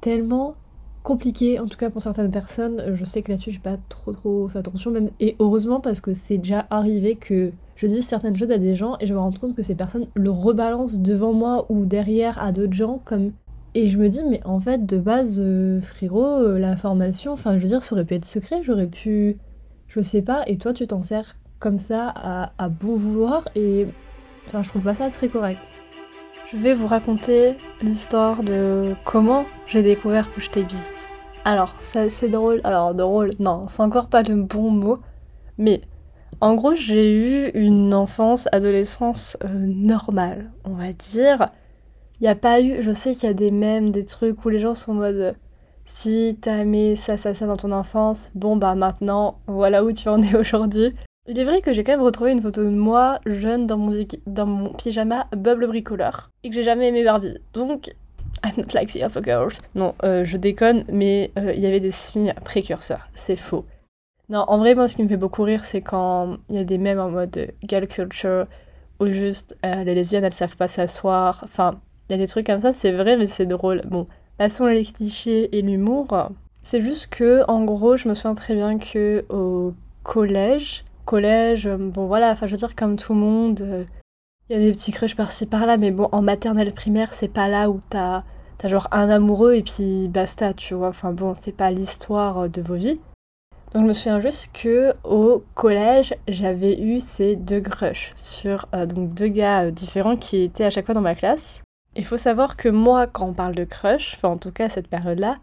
tellement 0.00 0.54
compliqué, 1.02 1.58
en 1.58 1.66
tout 1.66 1.76
cas 1.76 1.90
pour 1.90 2.02
certaines 2.02 2.30
personnes. 2.30 2.94
Je 2.94 3.04
sais 3.04 3.22
que 3.22 3.30
là-dessus, 3.30 3.50
j'ai 3.50 3.58
pas 3.58 3.76
trop 3.88 4.12
trop 4.12 4.48
fait 4.48 4.58
attention, 4.58 4.90
même. 4.90 5.10
Et 5.20 5.36
heureusement, 5.38 5.80
parce 5.80 6.00
que 6.00 6.14
c'est 6.14 6.38
déjà 6.38 6.66
arrivé 6.70 7.16
que 7.16 7.52
je 7.76 7.86
dise 7.86 8.06
certaines 8.06 8.36
choses 8.36 8.52
à 8.52 8.58
des 8.58 8.76
gens 8.76 8.96
et 9.00 9.06
je 9.06 9.14
me 9.14 9.18
rends 9.18 9.32
compte 9.32 9.56
que 9.56 9.62
ces 9.62 9.74
personnes 9.74 10.06
le 10.14 10.30
rebalancent 10.30 11.00
devant 11.00 11.32
moi 11.32 11.66
ou 11.68 11.86
derrière 11.86 12.40
à 12.42 12.52
d'autres 12.52 12.72
gens, 12.72 13.00
comme. 13.04 13.32
Et 13.74 13.88
je 13.88 13.96
me 13.98 14.08
dis, 14.08 14.20
mais 14.28 14.40
en 14.44 14.60
fait, 14.60 14.84
de 14.84 14.98
base, 14.98 15.38
euh, 15.40 15.80
frérot, 15.80 16.42
euh, 16.42 16.58
l'information, 16.58 17.32
enfin, 17.32 17.56
je 17.56 17.62
veux 17.62 17.68
dire, 17.68 17.82
ça 17.82 17.94
aurait 17.94 18.04
pu 18.04 18.14
être 18.14 18.24
secret, 18.26 18.62
j'aurais 18.62 18.86
pu. 18.86 19.38
Je 19.88 20.00
sais 20.00 20.22
pas, 20.22 20.42
et 20.46 20.56
toi, 20.58 20.72
tu 20.72 20.86
t'en 20.86 21.02
sers 21.02 21.36
comme 21.58 21.78
ça 21.78 22.12
à, 22.14 22.52
à 22.58 22.68
bon 22.68 22.94
vouloir, 22.96 23.48
et. 23.54 23.86
Enfin, 24.46 24.62
je 24.62 24.68
trouve 24.68 24.82
pas 24.82 24.94
ça 24.94 25.08
très 25.08 25.28
correct. 25.28 25.81
Je 26.52 26.58
vais 26.58 26.74
vous 26.74 26.86
raconter 26.86 27.54
l'histoire 27.80 28.42
de 28.42 28.94
comment 29.04 29.46
j'ai 29.66 29.82
découvert 29.82 30.30
que 30.34 30.40
j'étais 30.42 30.62
bi. 30.62 30.76
Alors, 31.46 31.74
c'est 31.80 32.28
drôle. 32.28 32.60
Alors, 32.62 32.94
drôle, 32.94 33.30
non, 33.38 33.68
c'est 33.68 33.80
encore 33.80 34.08
pas 34.08 34.22
le 34.22 34.34
bon 34.34 34.70
mot. 34.70 34.98
Mais, 35.56 35.80
en 36.42 36.54
gros, 36.54 36.74
j'ai 36.74 37.16
eu 37.16 37.50
une 37.54 37.94
enfance, 37.94 38.50
adolescence 38.52 39.38
euh, 39.44 39.48
normale, 39.48 40.50
on 40.64 40.74
va 40.74 40.92
dire. 40.92 41.46
Il 42.20 42.24
n'y 42.24 42.28
a 42.28 42.34
pas 42.34 42.60
eu. 42.60 42.82
Je 42.82 42.90
sais 42.90 43.14
qu'il 43.14 43.24
y 43.24 43.30
a 43.30 43.34
des 43.34 43.50
mèmes, 43.50 43.90
des 43.90 44.04
trucs 44.04 44.44
où 44.44 44.50
les 44.50 44.58
gens 44.58 44.74
sont 44.74 44.92
en 44.92 44.96
mode. 44.96 45.34
Si 45.86 46.36
t'as 46.38 46.58
aimé 46.58 46.96
ça, 46.96 47.16
ça, 47.16 47.34
ça 47.34 47.46
dans 47.46 47.56
ton 47.56 47.72
enfance, 47.72 48.30
bon 48.34 48.56
bah 48.56 48.74
maintenant, 48.74 49.38
voilà 49.46 49.82
où 49.84 49.90
tu 49.90 50.08
en 50.10 50.22
es 50.22 50.36
aujourd'hui. 50.36 50.94
Il 51.28 51.38
est 51.38 51.44
vrai 51.44 51.62
que 51.62 51.72
j'ai 51.72 51.84
quand 51.84 51.92
même 51.92 52.02
retrouvé 52.02 52.32
une 52.32 52.42
photo 52.42 52.64
de 52.64 52.70
moi 52.70 53.20
jeune 53.26 53.68
dans 53.68 53.76
mon, 53.76 54.72
pyjama 54.72 55.28
bubble 55.30 55.68
bricoleur 55.68 56.30
et 56.42 56.48
que 56.48 56.54
j'ai 56.56 56.64
jamais 56.64 56.88
aimé 56.88 57.04
Barbie. 57.04 57.38
Donc, 57.54 57.92
I'm 58.44 58.54
not 58.56 58.74
like 58.74 58.90
the 58.92 59.04
other 59.04 59.22
girls. 59.22 59.52
Non, 59.76 59.94
euh, 60.02 60.24
je 60.24 60.36
déconne, 60.36 60.84
mais 60.90 61.30
euh, 61.38 61.52
il 61.54 61.60
y 61.60 61.66
avait 61.66 61.78
des 61.78 61.92
signes 61.92 62.34
précurseurs. 62.44 63.08
C'est 63.14 63.36
faux. 63.36 63.64
Non, 64.30 64.44
en 64.48 64.58
vrai, 64.58 64.74
moi, 64.74 64.88
ce 64.88 64.96
qui 64.96 65.04
me 65.04 65.08
fait 65.08 65.16
beaucoup 65.16 65.44
rire, 65.44 65.64
c'est 65.64 65.80
quand 65.80 66.38
il 66.48 66.56
y 66.56 66.58
a 66.58 66.64
des 66.64 66.78
mèmes 66.78 66.98
en 66.98 67.10
mode 67.10 67.52
gal 67.62 67.86
culture 67.86 68.46
où 68.98 69.06
juste 69.06 69.56
euh, 69.64 69.84
les 69.84 69.94
lesbiennes 69.94 70.24
elles 70.24 70.32
savent 70.32 70.56
pas 70.56 70.66
s'asseoir. 70.66 71.42
Enfin, 71.44 71.80
il 72.08 72.16
y 72.16 72.16
a 72.16 72.18
des 72.18 72.26
trucs 72.26 72.46
comme 72.46 72.60
ça, 72.60 72.72
c'est 72.72 72.90
vrai, 72.90 73.16
mais 73.16 73.26
c'est 73.26 73.46
drôle. 73.46 73.82
Bon, 73.84 74.08
passons 74.38 74.66
les 74.66 74.84
clichés 74.84 75.56
et 75.56 75.62
l'humour. 75.62 76.32
C'est 76.62 76.80
juste 76.80 77.14
que, 77.14 77.48
en 77.48 77.62
gros, 77.62 77.96
je 77.96 78.08
me 78.08 78.14
souviens 78.14 78.34
très 78.34 78.56
bien 78.56 78.72
que 78.72 79.24
au 79.28 79.72
collège, 80.02 80.84
collège, 81.04 81.66
euh, 81.66 81.76
bon 81.76 82.06
voilà, 82.06 82.30
enfin 82.30 82.46
je 82.46 82.52
veux 82.52 82.56
dire 82.56 82.74
comme 82.74 82.96
tout 82.96 83.14
le 83.14 83.20
monde, 83.20 83.60
il 83.60 83.72
euh, 83.72 83.84
y 84.50 84.54
a 84.54 84.58
des 84.58 84.72
petits 84.72 84.92
crushs 84.92 85.16
par-ci 85.16 85.46
par-là, 85.46 85.76
mais 85.76 85.90
bon 85.90 86.08
en 86.12 86.22
maternelle 86.22 86.72
primaire 86.72 87.12
c'est 87.12 87.28
pas 87.28 87.48
là 87.48 87.70
où 87.70 87.80
t'as 87.90 88.22
as 88.62 88.68
genre 88.68 88.86
un 88.92 89.08
amoureux 89.08 89.54
et 89.54 89.62
puis 89.62 90.06
basta, 90.08 90.54
tu 90.54 90.74
vois, 90.74 90.88
enfin 90.88 91.12
bon 91.12 91.34
c'est 91.34 91.52
pas 91.52 91.70
l'histoire 91.70 92.44
euh, 92.44 92.48
de 92.48 92.62
vos 92.62 92.74
vies. 92.74 93.00
Donc 93.74 93.84
je 93.84 93.88
me 93.88 93.92
souviens 93.94 94.20
juste 94.20 94.50
que 94.52 94.92
au 95.02 95.42
collège 95.54 96.14
j'avais 96.28 96.80
eu 96.80 97.00
ces 97.00 97.36
deux 97.36 97.60
crushs 97.60 98.12
sur 98.14 98.66
donc 98.86 99.14
deux 99.14 99.28
gars 99.28 99.70
différents 99.70 100.16
qui 100.16 100.42
étaient 100.42 100.64
à 100.64 100.70
chaque 100.70 100.84
fois 100.84 100.94
dans 100.94 101.00
ma 101.00 101.14
classe. 101.14 101.62
Il 101.96 102.04
faut 102.04 102.18
savoir 102.18 102.56
que 102.56 102.68
moi 102.68 103.06
quand 103.06 103.28
on 103.28 103.32
parle 103.32 103.54
de 103.54 103.64
crush, 103.64 104.14
enfin 104.16 104.28
en 104.28 104.36
tout 104.36 104.52
cas 104.52 104.66
à 104.66 104.68
cette 104.68 104.88
période-là, 104.88 105.38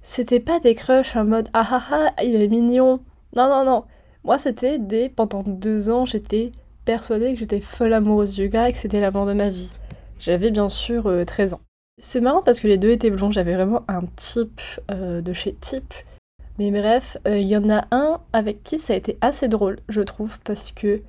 c'était 0.00 0.40
pas 0.40 0.60
des 0.60 0.74
crushs 0.74 1.14
en 1.14 1.24
mode 1.24 1.48
ah 1.52 1.66
ah 1.70 1.82
ah 1.92 2.22
il 2.24 2.40
est 2.40 2.48
mignon. 2.48 3.00
Non 3.36 3.48
non 3.48 3.64
non, 3.64 3.84
moi, 4.24 4.38
c'était 4.38 4.78
des. 4.78 5.08
Pendant 5.08 5.42
deux 5.42 5.90
ans, 5.90 6.04
j'étais 6.04 6.52
persuadée 6.84 7.32
que 7.32 7.38
j'étais 7.38 7.60
folle 7.60 7.92
amoureuse 7.92 8.34
du 8.34 8.48
gars 8.48 8.68
et 8.68 8.72
que 8.72 8.78
c'était 8.78 9.00
l'amour 9.00 9.26
de 9.26 9.32
ma 9.32 9.50
vie. 9.50 9.72
J'avais 10.18 10.50
bien 10.50 10.68
sûr 10.68 11.10
13 11.26 11.52
euh, 11.52 11.56
ans. 11.56 11.60
C'est 12.00 12.20
marrant 12.20 12.42
parce 12.42 12.60
que 12.60 12.68
les 12.68 12.78
deux 12.78 12.90
étaient 12.90 13.10
blonds, 13.10 13.32
j'avais 13.32 13.54
vraiment 13.54 13.82
un 13.88 14.02
type 14.16 14.60
euh, 14.90 15.20
de 15.20 15.32
chez 15.32 15.54
type. 15.54 15.94
Mais 16.58 16.70
bref, 16.70 17.16
euh, 17.26 17.38
il 17.38 17.48
y 17.48 17.56
en 17.56 17.68
a 17.70 17.86
un 17.90 18.20
avec 18.32 18.62
qui 18.62 18.78
ça 18.78 18.92
a 18.92 18.96
été 18.96 19.18
assez 19.20 19.48
drôle, 19.48 19.78
je 19.88 20.00
trouve, 20.00 20.38
parce 20.44 20.72
que 20.72 21.02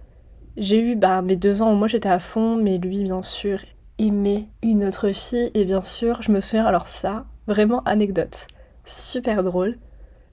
j'ai 0.57 0.79
eu 0.79 0.95
bah, 0.95 1.21
mes 1.21 1.35
deux 1.35 1.61
ans 1.61 1.71
où 1.71 1.75
moi 1.75 1.87
j'étais 1.87 2.09
à 2.09 2.19
fond, 2.19 2.55
mais 2.55 2.77
lui, 2.77 3.03
bien 3.03 3.23
sûr, 3.23 3.59
aimait 3.99 4.45
une 4.63 4.83
autre 4.83 5.11
fille. 5.11 5.51
Et 5.53 5.65
bien 5.65 5.81
sûr, 5.81 6.21
je 6.21 6.31
me 6.31 6.39
souviens, 6.39 6.65
alors 6.65 6.87
ça, 6.87 7.25
vraiment 7.47 7.83
anecdote, 7.83 8.47
super 8.85 9.43
drôle. 9.43 9.77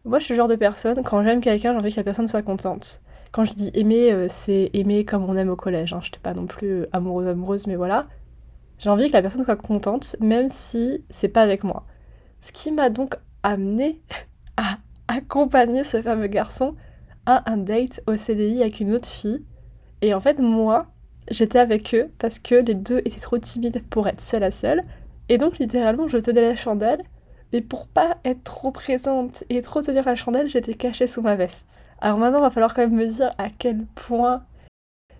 Moi, 0.06 0.20
je 0.20 0.24
suis 0.26 0.34
le 0.34 0.36
genre 0.36 0.46
de 0.46 0.54
personne, 0.54 1.02
quand 1.02 1.20
j'aime 1.24 1.40
quelqu'un, 1.40 1.72
j'ai 1.72 1.78
envie 1.78 1.90
que 1.90 1.96
la 1.96 2.04
personne 2.04 2.28
soit 2.28 2.42
contente. 2.42 3.02
Quand 3.32 3.44
je 3.44 3.54
dis 3.54 3.72
aimer, 3.74 4.12
euh, 4.12 4.26
c'est 4.28 4.70
aimer 4.72 5.04
comme 5.04 5.28
on 5.28 5.36
aime 5.36 5.48
au 5.50 5.56
collège. 5.56 5.92
Hein. 5.92 5.98
Je 6.00 6.06
n'étais 6.06 6.20
pas 6.20 6.32
non 6.32 6.46
plus 6.46 6.82
euh, 6.82 6.88
amoureuse, 6.92 7.26
amoureuse, 7.26 7.66
mais 7.66 7.74
voilà. 7.74 8.06
J'ai 8.78 8.88
envie 8.88 9.08
que 9.08 9.14
la 9.14 9.20
personne 9.20 9.42
soit 9.44 9.56
contente, 9.56 10.14
même 10.20 10.48
si 10.48 11.04
c'est 11.10 11.28
pas 11.28 11.42
avec 11.42 11.64
moi. 11.64 11.86
Ce 12.40 12.52
qui 12.52 12.70
m'a 12.70 12.88
donc 12.88 13.16
amené 13.42 14.00
à 14.56 14.78
accompagner 15.08 15.82
ce 15.82 16.00
fameux 16.00 16.28
garçon 16.28 16.76
à 17.26 17.50
un 17.50 17.56
date 17.56 18.00
au 18.06 18.16
CDI 18.16 18.60
avec 18.60 18.78
une 18.78 18.94
autre 18.94 19.08
fille. 19.08 19.44
Et 20.02 20.14
en 20.14 20.20
fait, 20.20 20.38
moi, 20.38 20.86
j'étais 21.32 21.58
avec 21.58 21.96
eux 21.96 22.12
parce 22.20 22.38
que 22.38 22.54
les 22.54 22.74
deux 22.74 22.98
étaient 22.98 23.18
trop 23.18 23.38
timides 23.38 23.82
pour 23.90 24.06
être 24.06 24.20
seule 24.20 24.44
à 24.44 24.52
seule. 24.52 24.84
Et 25.28 25.36
donc, 25.36 25.58
littéralement, 25.58 26.06
je 26.06 26.18
tenais 26.18 26.42
la 26.42 26.54
chandelle 26.54 27.02
mais 27.52 27.60
pour 27.60 27.86
pas 27.86 28.18
être 28.24 28.44
trop 28.44 28.70
présente 28.70 29.44
et 29.48 29.62
trop 29.62 29.82
tenir 29.82 30.04
la 30.04 30.14
chandelle, 30.14 30.48
j'étais 30.48 30.74
cachée 30.74 31.06
sous 31.06 31.22
ma 31.22 31.36
veste. 31.36 31.80
Alors 32.00 32.18
maintenant, 32.18 32.40
va 32.40 32.50
falloir 32.50 32.74
quand 32.74 32.82
même 32.82 32.94
me 32.94 33.06
dire 33.06 33.30
à 33.38 33.48
quel 33.50 33.84
point 33.94 34.42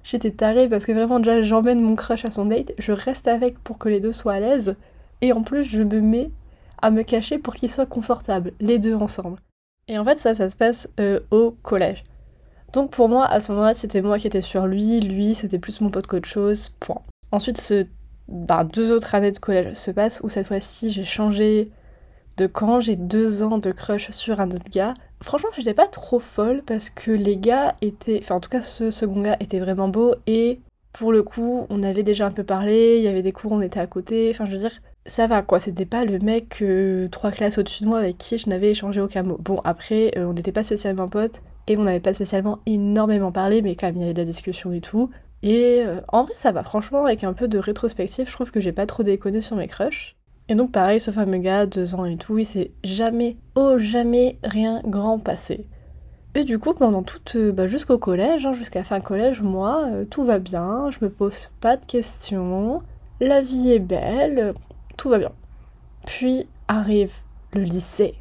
j'étais 0.05 0.31
tarée 0.31 0.69
parce 0.69 0.87
que 0.87 0.93
vraiment 0.93 1.19
déjà 1.19 1.43
j'emmène 1.43 1.81
mon 1.81 1.97
crush 1.97 2.25
à 2.25 2.31
son 2.31 2.47
date, 2.47 2.73
je 2.79 2.93
reste 2.93 3.29
avec 3.29 3.59
pour 3.59 3.79
que 3.79 3.89
les 3.89 4.01
deux 4.01 4.13
soient 4.13 4.35
à 4.35 4.41
l'aise 4.41 4.77
et 5.21 5.33
en 5.33 5.43
plus 5.43 5.65
je 5.65 5.83
me 5.83 6.01
mets 6.01 6.31
à 6.81 6.91
me 6.91 7.03
cacher 7.03 7.39
pour 7.39 7.55
qu'ils 7.55 7.71
soient 7.71 7.87
confortables, 7.87 8.53
les 8.61 8.79
deux 8.79 8.95
ensemble. 8.95 9.39
Et 9.89 9.99
en 9.99 10.05
fait 10.05 10.19
ça, 10.19 10.35
ça 10.35 10.49
se 10.49 10.57
passe 10.57 10.89
euh, 11.01 11.21
au 11.31 11.57
collège. 11.63 12.05
Donc 12.73 12.91
pour 12.91 13.09
moi, 13.09 13.25
à 13.27 13.41
ce 13.41 13.53
moment-là, 13.53 13.75
c'était 13.75 14.03
moi 14.03 14.19
qui 14.19 14.27
étais 14.27 14.43
sur 14.43 14.67
lui, 14.67 15.01
lui 15.01 15.35
c'était 15.35 15.59
plus 15.59 15.81
mon 15.81 15.91
pote 15.91 16.07
qu'autre 16.07 16.29
chose, 16.29 16.73
point. 16.79 17.01
Ensuite, 17.33 17.61
ce, 17.61 17.87
bah, 18.29 18.65
deux 18.65 18.93
autres 18.93 19.15
années 19.15 19.33
de 19.33 19.39
collège 19.39 19.75
se 19.75 19.91
passent 19.91 20.21
où 20.23 20.29
cette 20.29 20.47
fois-ci 20.47 20.91
j'ai 20.91 21.05
changé 21.05 21.71
de 22.37 22.47
quand 22.47 22.81
j'ai 22.81 22.97
deux 22.97 23.43
ans 23.43 23.59
de 23.59 23.73
crush 23.73 24.11
sur 24.11 24.41
un 24.41 24.51
autre 24.51 24.71
gars. 24.71 24.95
Franchement, 25.23 25.49
j'étais 25.57 25.75
pas 25.75 25.87
trop 25.87 26.19
folle 26.19 26.63
parce 26.67 26.91
que 26.91 27.11
les 27.11 27.37
gars 27.37 27.73
étaient. 27.83 28.19
Enfin, 28.23 28.37
en 28.37 28.41
tout 28.41 28.51
cas, 28.51 28.61
ce 28.61 28.91
second 28.91 29.23
gars 29.23 29.37
était 29.41 29.61
vraiment 29.61 29.89
beau 29.89 30.15
et 30.27 30.61
pour 30.93 31.13
le 31.13 31.23
coup, 31.23 31.67
on 31.69 31.83
avait 31.83 32.03
déjà 32.03 32.27
un 32.27 32.31
peu 32.31 32.45
parlé, 32.45 32.97
il 32.99 33.03
y 33.03 33.09
avait 33.09 33.23
des 33.23 33.33
cours, 33.33 33.53
on 33.53 33.61
était 33.61 33.81
à 33.81 33.87
côté. 33.87 34.31
Enfin, 34.31 34.47
je 34.47 34.53
veux 34.53 34.59
dire, 34.59 34.81
ça 35.05 35.27
va 35.27 35.43
quoi, 35.43 35.61
c'était 35.61 35.85
pas 35.85 36.05
le 36.05 36.19
mec 36.19 36.63
euh, 36.63 37.09
trois 37.09 37.31
classes 37.31 37.59
au-dessus 37.59 37.85
de 37.85 37.89
moi 37.89 37.99
avec 37.99 38.19
qui 38.19 38.39
je 38.39 38.49
n'avais 38.49 38.71
échangé 38.71 39.01
aucun 39.01 39.23
mot. 39.23 39.37
Bon, 39.39 39.61
après, 39.65 40.13
euh, 40.17 40.25
on 40.25 40.33
n'était 40.33 40.53
pas 40.53 40.63
spécialement 40.63 41.09
potes 41.09 41.43
et 41.67 41.77
on 41.77 41.83
n'avait 41.83 42.01
pas 42.01 42.15
spécialement 42.15 42.61
énormément 42.67 43.33
parlé, 43.33 43.63
mais 43.63 43.75
quand 43.77 43.87
même, 43.87 43.97
il 43.97 44.01
y 44.01 44.05
avait 44.05 44.15
de 44.15 44.19
la 44.21 44.25
discussion 44.25 44.73
et 44.73 44.81
tout. 44.81 45.11
Et 45.43 45.83
euh, 45.85 46.01
en 46.09 46.25
vrai, 46.25 46.33
ça 46.35 46.53
va, 46.53 46.63
franchement, 46.63 47.03
avec 47.05 47.25
un 47.25 47.35
peu 47.35 47.47
de 47.47 47.59
rétrospective, 47.59 48.27
je 48.29 48.33
trouve 48.33 48.51
que 48.51 48.61
j'ai 48.61 48.73
pas 48.73 48.87
trop 48.87 49.03
déconné 49.03 49.41
sur 49.41 49.57
mes 49.57 49.67
crushs. 49.69 50.16
Et 50.49 50.55
donc, 50.55 50.73
pareil, 50.73 51.01
ce 51.01 51.11
fameux 51.11 51.39
gars, 51.39 51.67
deux 51.67 51.95
ans 51.95 52.05
et 52.05 52.17
tout, 52.17 52.39
il 52.39 52.47
s'est 52.47 52.71
jamais, 52.85 53.37
oh, 53.55 53.79
jamais 53.79 54.39
rien 54.45 54.81
grand 54.85 55.19
passé. 55.19 55.67
Et 56.35 56.45
du 56.45 56.59
coup, 56.59 56.75
pendant 56.75 57.03
toute, 57.03 57.37
bah, 57.37 57.67
jusqu'au 57.67 57.99
collège, 57.99 58.47
hein, 58.47 58.53
jusqu'à 58.53 58.85
fin 58.85 59.01
collège, 59.01 59.41
moi, 59.41 59.87
tout 60.11 60.23
va 60.23 60.39
bien, 60.39 60.91
je 60.91 60.99
me 61.05 61.11
pose 61.11 61.49
pas 61.61 61.77
de 61.77 61.85
questions, 61.85 62.83
la 63.21 63.41
vie 63.41 63.73
est 63.73 63.79
belle, 63.79 64.53
tout 64.99 65.09
va 65.09 65.19
bien. 65.19 65.33
Puis 66.05 66.47
arrive 66.69 67.15
le 67.55 67.63
lycée. 67.63 68.15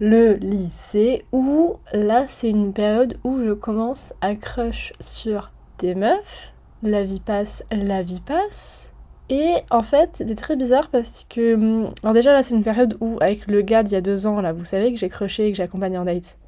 Le 0.00 0.34
lycée 0.34 1.24
où 1.32 1.76
là 1.92 2.26
c'est 2.26 2.50
une 2.50 2.72
période 2.72 3.18
où 3.24 3.38
je 3.38 3.52
commence 3.52 4.12
à 4.20 4.34
crush 4.34 4.92
sur 5.00 5.50
des 5.78 5.94
meufs. 5.94 6.52
La 6.82 7.02
vie 7.02 7.20
passe, 7.20 7.64
la 7.72 8.02
vie 8.02 8.20
passe. 8.20 8.92
Et 9.30 9.56
en 9.70 9.82
fait, 9.82 10.10
c'était 10.14 10.34
très 10.34 10.56
bizarre 10.56 10.88
parce 10.90 11.26
que. 11.28 11.54
Hum, 11.54 11.92
alors, 12.02 12.14
déjà, 12.14 12.32
là, 12.32 12.42
c'est 12.42 12.54
une 12.54 12.64
période 12.64 12.96
où, 13.00 13.18
avec 13.20 13.46
le 13.46 13.62
gars 13.62 13.82
d'il 13.82 13.92
y 13.92 13.96
a 13.96 14.00
deux 14.00 14.26
ans, 14.26 14.40
là, 14.40 14.52
vous 14.52 14.64
savez, 14.64 14.92
que 14.92 14.98
j'ai 14.98 15.08
crushé 15.08 15.48
et 15.48 15.50
que 15.52 15.56
j'ai 15.56 15.62
accompagné 15.62 15.98
en 15.98 16.04
date. 16.04 16.38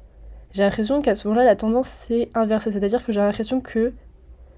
J'ai 0.53 0.63
l'impression 0.63 1.01
qu'à 1.01 1.15
ce 1.15 1.27
moment-là, 1.27 1.45
la 1.45 1.55
tendance 1.55 1.87
s'est 1.87 2.29
inversée. 2.33 2.71
C'est-à-dire 2.71 3.05
que 3.05 3.11
j'ai 3.11 3.19
l'impression 3.19 3.61
que 3.61 3.93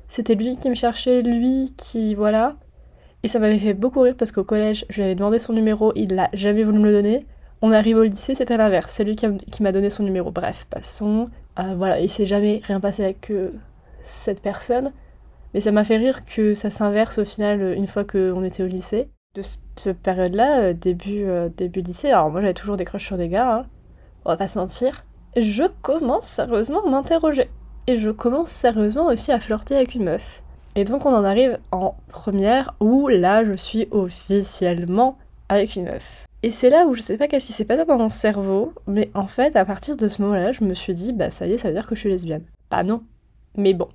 c'était 0.07 0.35
lui 0.35 0.57
qui 0.57 0.69
me 0.69 0.75
cherchait, 0.75 1.21
lui 1.21 1.73
qui. 1.77 2.15
Voilà. 2.15 2.55
Et 3.23 3.27
ça 3.27 3.39
m'avait 3.39 3.59
fait 3.59 3.73
beaucoup 3.73 4.01
rire 4.01 4.15
parce 4.17 4.31
qu'au 4.31 4.43
collège, 4.43 4.85
je 4.89 4.97
lui 4.97 5.03
avais 5.03 5.15
demandé 5.15 5.39
son 5.39 5.53
numéro, 5.53 5.93
il 5.95 6.13
l'a 6.13 6.29
jamais 6.33 6.63
voulu 6.63 6.79
me 6.79 6.85
le 6.85 6.91
donner. 6.91 7.25
On 7.61 7.71
arrive 7.71 7.97
au 7.97 8.03
lycée, 8.03 8.35
c'était 8.35 8.57
l'inverse. 8.57 8.91
C'est 8.91 9.05
lui 9.05 9.15
qui 9.15 9.63
m'a 9.63 9.71
donné 9.71 9.89
son 9.89 10.03
numéro. 10.03 10.31
Bref, 10.31 10.67
passons. 10.69 11.29
Euh, 11.59 11.75
voilà, 11.77 11.99
il 12.01 12.09
s'est 12.09 12.25
jamais 12.25 12.61
rien 12.63 12.81
passé 12.81 13.03
avec 13.03 13.31
euh, 13.31 13.51
cette 14.01 14.41
personne. 14.41 14.91
Mais 15.53 15.61
ça 15.61 15.71
m'a 15.71 15.83
fait 15.83 15.97
rire 15.97 16.23
que 16.23 16.53
ça 16.53 16.69
s'inverse 16.69 17.19
au 17.19 17.25
final 17.25 17.73
une 17.73 17.87
fois 17.87 18.03
qu'on 18.03 18.43
était 18.43 18.63
au 18.63 18.67
lycée. 18.67 19.09
De 19.35 19.41
cette 19.41 19.97
période-là, 19.97 20.59
euh, 20.59 20.73
début, 20.73 21.25
début 21.57 21.81
lycée, 21.81 22.09
alors 22.09 22.29
moi 22.29 22.41
j'avais 22.41 22.53
toujours 22.53 22.77
des 22.77 22.85
crushs 22.85 23.05
sur 23.05 23.17
des 23.17 23.29
gars, 23.29 23.55
hein. 23.55 23.65
on 24.25 24.29
va 24.29 24.37
pas 24.37 24.47
se 24.47 24.59
mentir. 24.59 25.05
Je 25.35 25.63
commence 25.81 26.27
sérieusement 26.27 26.85
à 26.85 26.89
m'interroger. 26.89 27.49
Et 27.87 27.95
je 27.95 28.11
commence 28.11 28.49
sérieusement 28.49 29.07
aussi 29.07 29.31
à 29.31 29.39
flirter 29.39 29.75
avec 29.75 29.95
une 29.95 30.05
meuf. 30.05 30.43
Et 30.75 30.85
donc 30.85 31.05
on 31.05 31.13
en 31.13 31.23
arrive 31.23 31.59
en 31.71 31.95
première 32.09 32.75
où 32.79 33.07
là 33.07 33.43
je 33.45 33.53
suis 33.53 33.87
officiellement 33.91 35.17
avec 35.49 35.75
une 35.75 35.85
meuf. 35.85 36.25
Et 36.41 36.49
c'est 36.49 36.69
là 36.69 36.87
où 36.87 36.95
je 36.95 37.01
sais 37.01 37.17
pas 37.17 37.27
qu'est-ce 37.27 37.47
qui 37.47 37.53
s'est 37.53 37.65
passé 37.65 37.85
dans 37.85 37.97
mon 37.97 38.09
cerveau, 38.09 38.73
mais 38.87 39.11
en 39.13 39.27
fait 39.27 39.55
à 39.55 39.65
partir 39.65 39.97
de 39.97 40.07
ce 40.07 40.21
moment-là 40.21 40.51
je 40.51 40.63
me 40.63 40.73
suis 40.73 40.95
dit 40.95 41.13
bah 41.13 41.29
ça 41.29 41.45
y 41.45 41.53
est 41.53 41.57
ça 41.57 41.67
veut 41.67 41.73
dire 41.75 41.87
que 41.87 41.95
je 41.95 42.01
suis 42.01 42.09
lesbienne. 42.09 42.45
Bah 42.71 42.83
non. 42.83 43.03
Mais 43.55 43.73
bon. 43.73 43.87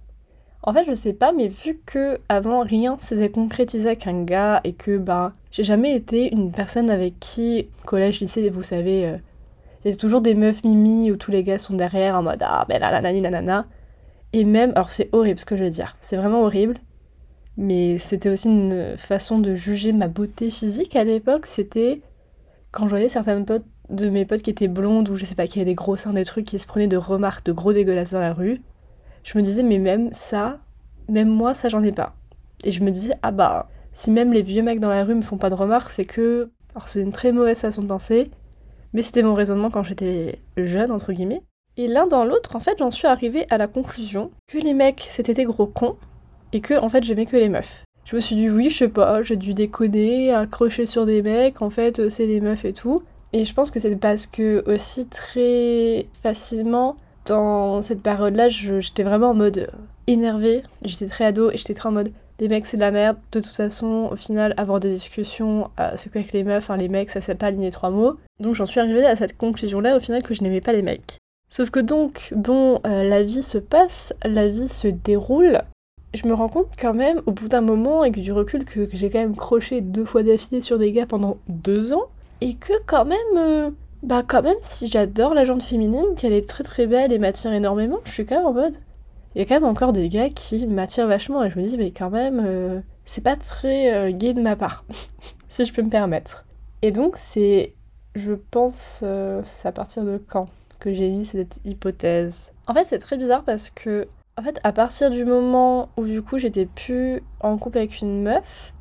En 0.62 0.73
fait 0.73 0.85
je 0.87 0.95
sais 0.95 1.12
pas 1.12 1.33
mais 1.33 1.49
vu 1.49 1.81
que 1.87 2.19
avant 2.29 2.62
rien 2.62 2.97
s'était 3.00 3.31
concrétisé 3.31 3.87
avec 3.87 4.07
un 4.07 4.23
gars 4.25 4.61
et 4.65 4.73
que 4.73 4.99
bah 4.99 5.33
j'ai 5.50 5.65
jamais 5.65 5.95
été 5.95 6.33
une 6.33 6.53
personne 6.53 6.91
avec 6.91 7.19
qui 7.21 7.69
collège 7.87 8.21
lycée 8.21 8.50
vous 8.50 8.62
savez 8.62 9.07
euh, 9.07 9.91
a 9.91 9.97
toujours 9.97 10.21
des 10.21 10.35
meufs 10.35 10.65
mimi 10.65 11.11
où 11.11 11.17
tous 11.17 11.31
les 11.31 11.43
gars 11.43 11.59
sont 11.59 11.75
derrière 11.75 12.17
en 12.17 12.23
mode 12.23 12.43
ah 12.43 12.67
ben 12.69 12.81
la 12.81 13.00
nanana 13.00 13.67
et 14.33 14.45
même, 14.45 14.73
alors 14.73 14.91
c'est 14.91 15.09
horrible 15.12 15.38
ce 15.38 15.47
que 15.47 15.57
je 15.57 15.65
veux 15.65 15.71
dire, 15.71 15.97
c'est 16.00 16.17
vraiment 16.17 16.43
horrible, 16.43 16.77
mais 17.57 17.99
c'était 17.99 18.29
aussi 18.29 18.49
une 18.49 18.97
façon 18.99 19.38
de 19.38 19.55
juger 19.55 19.93
ma 19.93 20.09
beauté 20.09 20.50
physique 20.50 20.97
à 20.97 21.05
l'époque. 21.05 21.47
C'était 21.47 22.03
quand 22.73 22.85
je 22.85 22.91
voyais 22.91 23.09
certaines 23.09 23.45
potes 23.47 23.65
de 23.91 24.09
mes 24.11 24.27
potes 24.27 24.43
qui 24.43 24.50
étaient 24.50 24.69
blondes 24.69 25.09
ou 25.11 25.17
je 25.17 25.25
sais 25.25 25.35
pas, 25.35 25.47
qui 25.47 25.61
avaient 25.61 25.71
des 25.71 25.75
gros 25.75 25.97
seins, 25.97 26.12
des 26.12 26.27
trucs, 26.27 26.45
qui 26.47 26.59
se 26.59 26.67
prenaient 26.67 26.88
de 26.88 26.99
remarques 26.99 27.47
de 27.47 27.53
gros 27.53 27.73
dégueulasses 27.73 28.12
dans 28.12 28.21
la 28.21 28.35
rue. 28.35 28.61
Je 29.25 29.37
me 29.39 29.43
disais, 29.43 29.63
mais 29.63 29.79
même 29.79 30.13
ça, 30.13 30.61
même 31.09 31.29
moi, 31.29 31.55
ça 31.55 31.69
j'en 31.69 31.83
ai 31.83 31.93
pas. 31.93 32.15
Et 32.65 32.71
je 32.71 32.83
me 32.83 32.91
disais, 32.91 33.15
ah 33.23 33.31
bah, 33.31 33.69
si 33.93 34.11
même 34.11 34.33
les 34.33 34.43
vieux 34.43 34.63
mecs 34.63 34.81
dans 34.81 34.89
la 34.89 35.05
rue 35.05 35.15
me 35.15 35.23
font 35.23 35.39
pas 35.39 35.51
de 35.51 35.55
remarques, 35.55 35.91
c'est 35.91 36.05
que. 36.05 36.51
Alors 36.75 36.89
c'est 36.89 37.03
une 37.03 37.13
très 37.13 37.33
mauvaise 37.33 37.61
façon 37.61 37.83
de 37.83 37.89
penser, 37.89 38.31
mais 38.93 39.03
c'était 39.03 39.23
mon 39.23 39.35
raisonnement 39.35 39.71
quand 39.71 39.83
j'étais 39.83 40.41
jeune, 40.57 40.93
entre 40.93 41.13
guillemets. 41.13 41.43
Et 41.77 41.87
l'un 41.87 42.07
dans 42.07 42.25
l'autre, 42.25 42.57
en 42.57 42.61
fait, 42.61 42.77
j'en 42.79 42.91
suis 42.91 43.07
arrivée 43.07 43.47
à 43.51 43.59
la 43.59 43.67
conclusion 43.69 44.31
que 44.47 44.59
les 44.59 44.75
mecs, 44.75 45.07
c'était 45.09 45.35
des 45.35 45.45
gros 45.45 45.67
cons, 45.67 45.93
et 46.53 46.61
que, 46.61 46.75
en 46.75 46.89
fait, 46.89 47.05
j'aimais 47.05 47.27
que 47.27 47.37
les 47.37 47.49
meufs. 47.49 47.85
Je 48.05 48.17
me 48.17 48.21
suis 48.21 48.37
dit, 48.37 48.51
oui, 48.51 48.69
je 48.71 48.79
sais 48.79 48.89
pas, 48.89 49.23
j'ai 49.23 49.37
dû 49.37 49.55
déconner, 49.55 50.33
accrocher 50.33 50.87
sur 50.87 51.07
des 51.07 51.23
mecs, 51.23 51.63
en 51.63 51.71
fait, 51.71 52.09
c'est 52.09 52.27
des 52.27 52.41
meufs 52.41 52.65
et 52.65 52.73
tout. 52.73 53.03
Et 53.33 53.45
je 53.45 53.55
pense 53.55 53.71
que 53.71 53.79
c'est 53.79 53.95
parce 53.97 54.27
que, 54.27 54.65
aussi, 54.67 55.07
très 55.07 56.07
facilement, 56.23 56.97
dans 57.28 57.82
cette 57.82 58.02
période-là, 58.02 58.49
j'étais 58.49 59.02
vraiment 59.02 59.30
en 59.30 59.35
mode 59.35 59.70
énervée. 60.06 60.62
J'étais 60.82 61.06
très 61.06 61.26
ado 61.26 61.50
et 61.50 61.56
j'étais 61.56 61.75
très 61.75 61.88
en 61.88 61.92
mode 61.92 62.11
les 62.40 62.49
mecs 62.49 62.66
c'est 62.66 62.76
de 62.76 62.82
la 62.82 62.90
merde. 62.90 63.16
De 63.32 63.40
toute 63.40 63.54
façon, 63.54 64.08
au 64.11 64.16
final, 64.16 64.54
avoir 64.56 64.80
des 64.80 64.90
discussions, 64.90 65.70
euh, 65.80 65.90
c'est 65.97 66.11
quoi 66.11 66.20
avec 66.20 66.32
les 66.32 66.44
meufs, 66.44 66.70
les 66.78 66.88
mecs 66.88 67.11
ça 67.11 67.20
sait 67.20 67.35
pas 67.35 67.47
aligner 67.47 67.70
trois 67.70 67.90
mots. 67.90 68.16
Donc 68.40 68.54
j'en 68.54 68.66
suis 68.66 68.80
arrivée 68.80 69.04
à 69.04 69.16
cette 69.16 69.37
conclusion-là 69.37 69.97
au 69.97 70.00
final 70.00 70.23
que 70.23 70.35
je 70.35 70.42
n'aimais 70.42 70.61
pas 70.61 70.73
les 70.73 70.82
mecs. 70.82 71.18
Sauf 71.50 71.70
que 71.70 71.80
donc, 71.80 72.32
bon, 72.37 72.80
euh, 72.87 73.04
la 73.04 73.23
vie 73.23 73.42
se 73.42 73.58
passe, 73.58 74.12
la 74.23 74.49
vie 74.49 74.68
se 74.68 74.88
déroule. 74.88 75.62
Je 76.14 76.26
me 76.26 76.35
rends 76.35 76.49
compte 76.49 76.68
quand 76.78 76.94
même, 76.94 77.20
au 77.26 77.32
bout 77.32 77.49
d'un 77.49 77.61
moment, 77.61 78.02
avec 78.02 78.20
du 78.20 78.32
recul, 78.32 78.64
que, 78.64 78.88
j'ai 78.92 79.11
quand 79.11 79.18
même 79.18 79.37
croché 79.37 79.80
deux 79.80 80.04
fois 80.04 80.23
d'affilée 80.23 80.61
sur 80.61 80.78
des 80.78 80.92
gars 80.92 81.06
pendant 81.06 81.38
deux 81.49 81.92
ans. 81.92 82.06
Et 82.40 82.54
que 82.54 82.73
quand 82.87 83.04
même, 83.04 83.18
euh, 83.37 83.70
bah 84.02 84.23
quand 84.26 84.43
même, 84.43 84.57
si 84.61 84.87
j'adore 84.87 85.35
la 85.35 85.45
jante 85.45 85.62
féminine, 85.62 86.14
qu'elle 86.17 86.33
est 86.33 86.49
très 86.49 86.64
très 86.64 86.87
belle 86.87 87.12
et 87.12 87.19
m'attire 87.19 87.52
énormément, 87.52 87.99
je 88.05 88.12
suis 88.12 88.26
quand 88.26 88.37
même 88.37 88.47
en 88.47 88.52
mode... 88.52 88.76
Il 89.35 89.40
y 89.40 89.45
a 89.45 89.45
quand 89.45 89.55
même 89.55 89.71
encore 89.71 89.93
des 89.93 90.09
gars 90.09 90.31
qui 90.31 90.67
m'attirent 90.67 91.07
vachement 91.07 91.45
et 91.45 91.50
je 91.50 91.59
me 91.59 91.64
dis, 91.64 91.76
mais 91.76 91.90
quand 91.93 92.11
même, 92.11 92.43
euh, 92.45 92.81
c'est 93.05 93.23
pas 93.23 93.37
très 93.37 94.12
gay 94.12 94.33
de 94.33 94.40
ma 94.40 94.57
part, 94.57 94.85
si 95.49 95.64
je 95.64 95.73
peux 95.73 95.83
me 95.83 95.90
permettre. 95.90 96.47
Et 96.83 96.90
donc, 96.90 97.17
c'est, 97.17 97.75
je 98.14 98.33
pense, 98.33 99.05
c'est 99.45 99.69
à 99.69 99.73
partir 99.73 100.05
de 100.05 100.17
quand 100.17 100.47
que 100.78 100.93
j'ai 100.93 101.11
mis 101.11 101.26
cette 101.26 101.61
hypothèse? 101.64 102.52
En 102.67 102.75
fait, 102.75 102.85
c'est 102.85 102.99
très 102.99 103.17
bizarre 103.17 103.45
parce 103.45 103.71
que, 103.71 104.09
en 104.37 104.43
fait, 104.43 104.59
à 104.64 104.73
partir 104.73 105.11
du 105.11 105.25
moment 105.25 105.88
où 105.97 106.05
du 106.05 106.23
coup 106.23 106.38
j'étais 106.38 106.67
plus 106.67 107.23
en 107.40 107.59
couple 107.59 107.78
avec 107.78 108.00
une 108.00 108.23
meuf, 108.23 108.73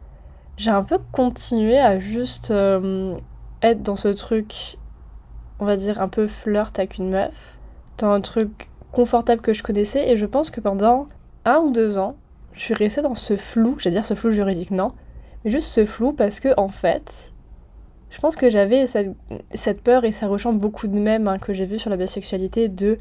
j'ai 0.57 0.71
un 0.71 0.83
peu 0.83 0.99
continué 1.11 1.77
à 1.77 1.99
juste 1.99 2.51
euh, 2.51 3.15
être 3.61 3.81
dans 3.81 3.95
ce 3.95 4.09
truc, 4.09 4.77
on 5.59 5.65
va 5.65 5.75
dire, 5.75 6.01
un 6.01 6.07
peu 6.07 6.27
flirt 6.27 6.77
avec 6.77 6.97
une 6.97 7.09
meuf, 7.09 7.57
dans 7.97 8.11
un 8.11 8.21
truc 8.21 8.69
confortable 8.91 9.41
que 9.41 9.53
je 9.53 9.63
connaissais, 9.63 10.09
et 10.09 10.17
je 10.17 10.25
pense 10.25 10.51
que 10.51 10.61
pendant 10.61 11.07
un 11.45 11.57
ou 11.57 11.71
deux 11.71 11.97
ans, 11.97 12.15
je 12.53 12.61
suis 12.61 12.73
restée 12.73 13.01
dans 13.01 13.15
ce 13.15 13.35
flou, 13.35 13.75
j'allais 13.77 13.95
dire 13.95 14.05
ce 14.05 14.13
flou 14.13 14.31
juridique, 14.31 14.71
non, 14.71 14.93
mais 15.43 15.51
juste 15.51 15.67
ce 15.67 15.85
flou 15.85 16.13
parce 16.13 16.39
que, 16.39 16.49
en 16.57 16.69
fait, 16.69 17.31
je 18.09 18.19
pense 18.19 18.35
que 18.35 18.49
j'avais 18.49 18.85
cette, 18.87 19.81
peur, 19.81 20.05
et 20.05 20.11
ça 20.11 20.27
ressemble 20.27 20.59
beaucoup 20.59 20.87
de 20.87 20.97
mèmes 20.97 21.27
hein, 21.27 21.39
que 21.39 21.53
j'ai 21.53 21.65
vu 21.65 21.77
sur 21.79 21.89
la 21.89 21.97
bisexualité, 21.97 22.69
de 22.69 22.97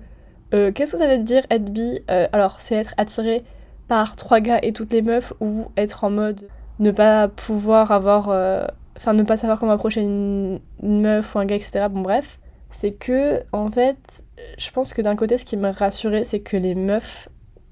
euh, 0.55 0.73
qu'est-ce 0.73 0.93
que 0.93 0.99
ça 0.99 1.09
veut 1.09 1.23
dire 1.23 1.45
être 1.51 1.73
bi 1.73 2.01
euh, 2.11 2.29
Alors, 2.33 2.61
c'est 2.61 2.77
être 2.77 2.95
attiré 2.97 3.45
par 3.89 4.17
trois 4.17 4.41
gars 4.41 4.59
et 4.63 4.73
toutes 4.73 4.93
les 4.93 5.03
meufs, 5.03 5.33
ou 5.41 5.67
être 5.77 6.05
en 6.05 6.11
mode 6.11 6.49
ne 6.79 6.91
pas 6.91 7.29
pouvoir 7.29 7.93
avoir. 7.93 8.29
Euh, 8.29 8.67
enfin, 8.97 9.13
ne 9.13 9.23
pas 9.23 9.37
savoir 9.37 9.59
comment 9.59 9.73
approcher 9.73 10.03
une, 10.03 10.61
meuf 10.83 11.35
ou 11.35 11.39
un 11.39 11.45
gars, 11.45 11.57
etc. 11.57 11.87
Bon, 11.91 12.01
bref. 12.01 12.39
C'est 12.71 12.93
que, 12.93 13.43
en 13.53 13.71
fait, 13.71 14.25
je 14.59 14.71
pense 14.71 14.93
que 14.93 15.03
d'un 15.03 15.17
côté, 15.17 15.39
ce 15.39 15.45
qui 15.45 15.57
me 15.57 15.71
rassurait, 15.71 16.25
c'est 16.25 16.41
que 16.41 16.57
les 16.57 16.75
meufs, 16.75 17.29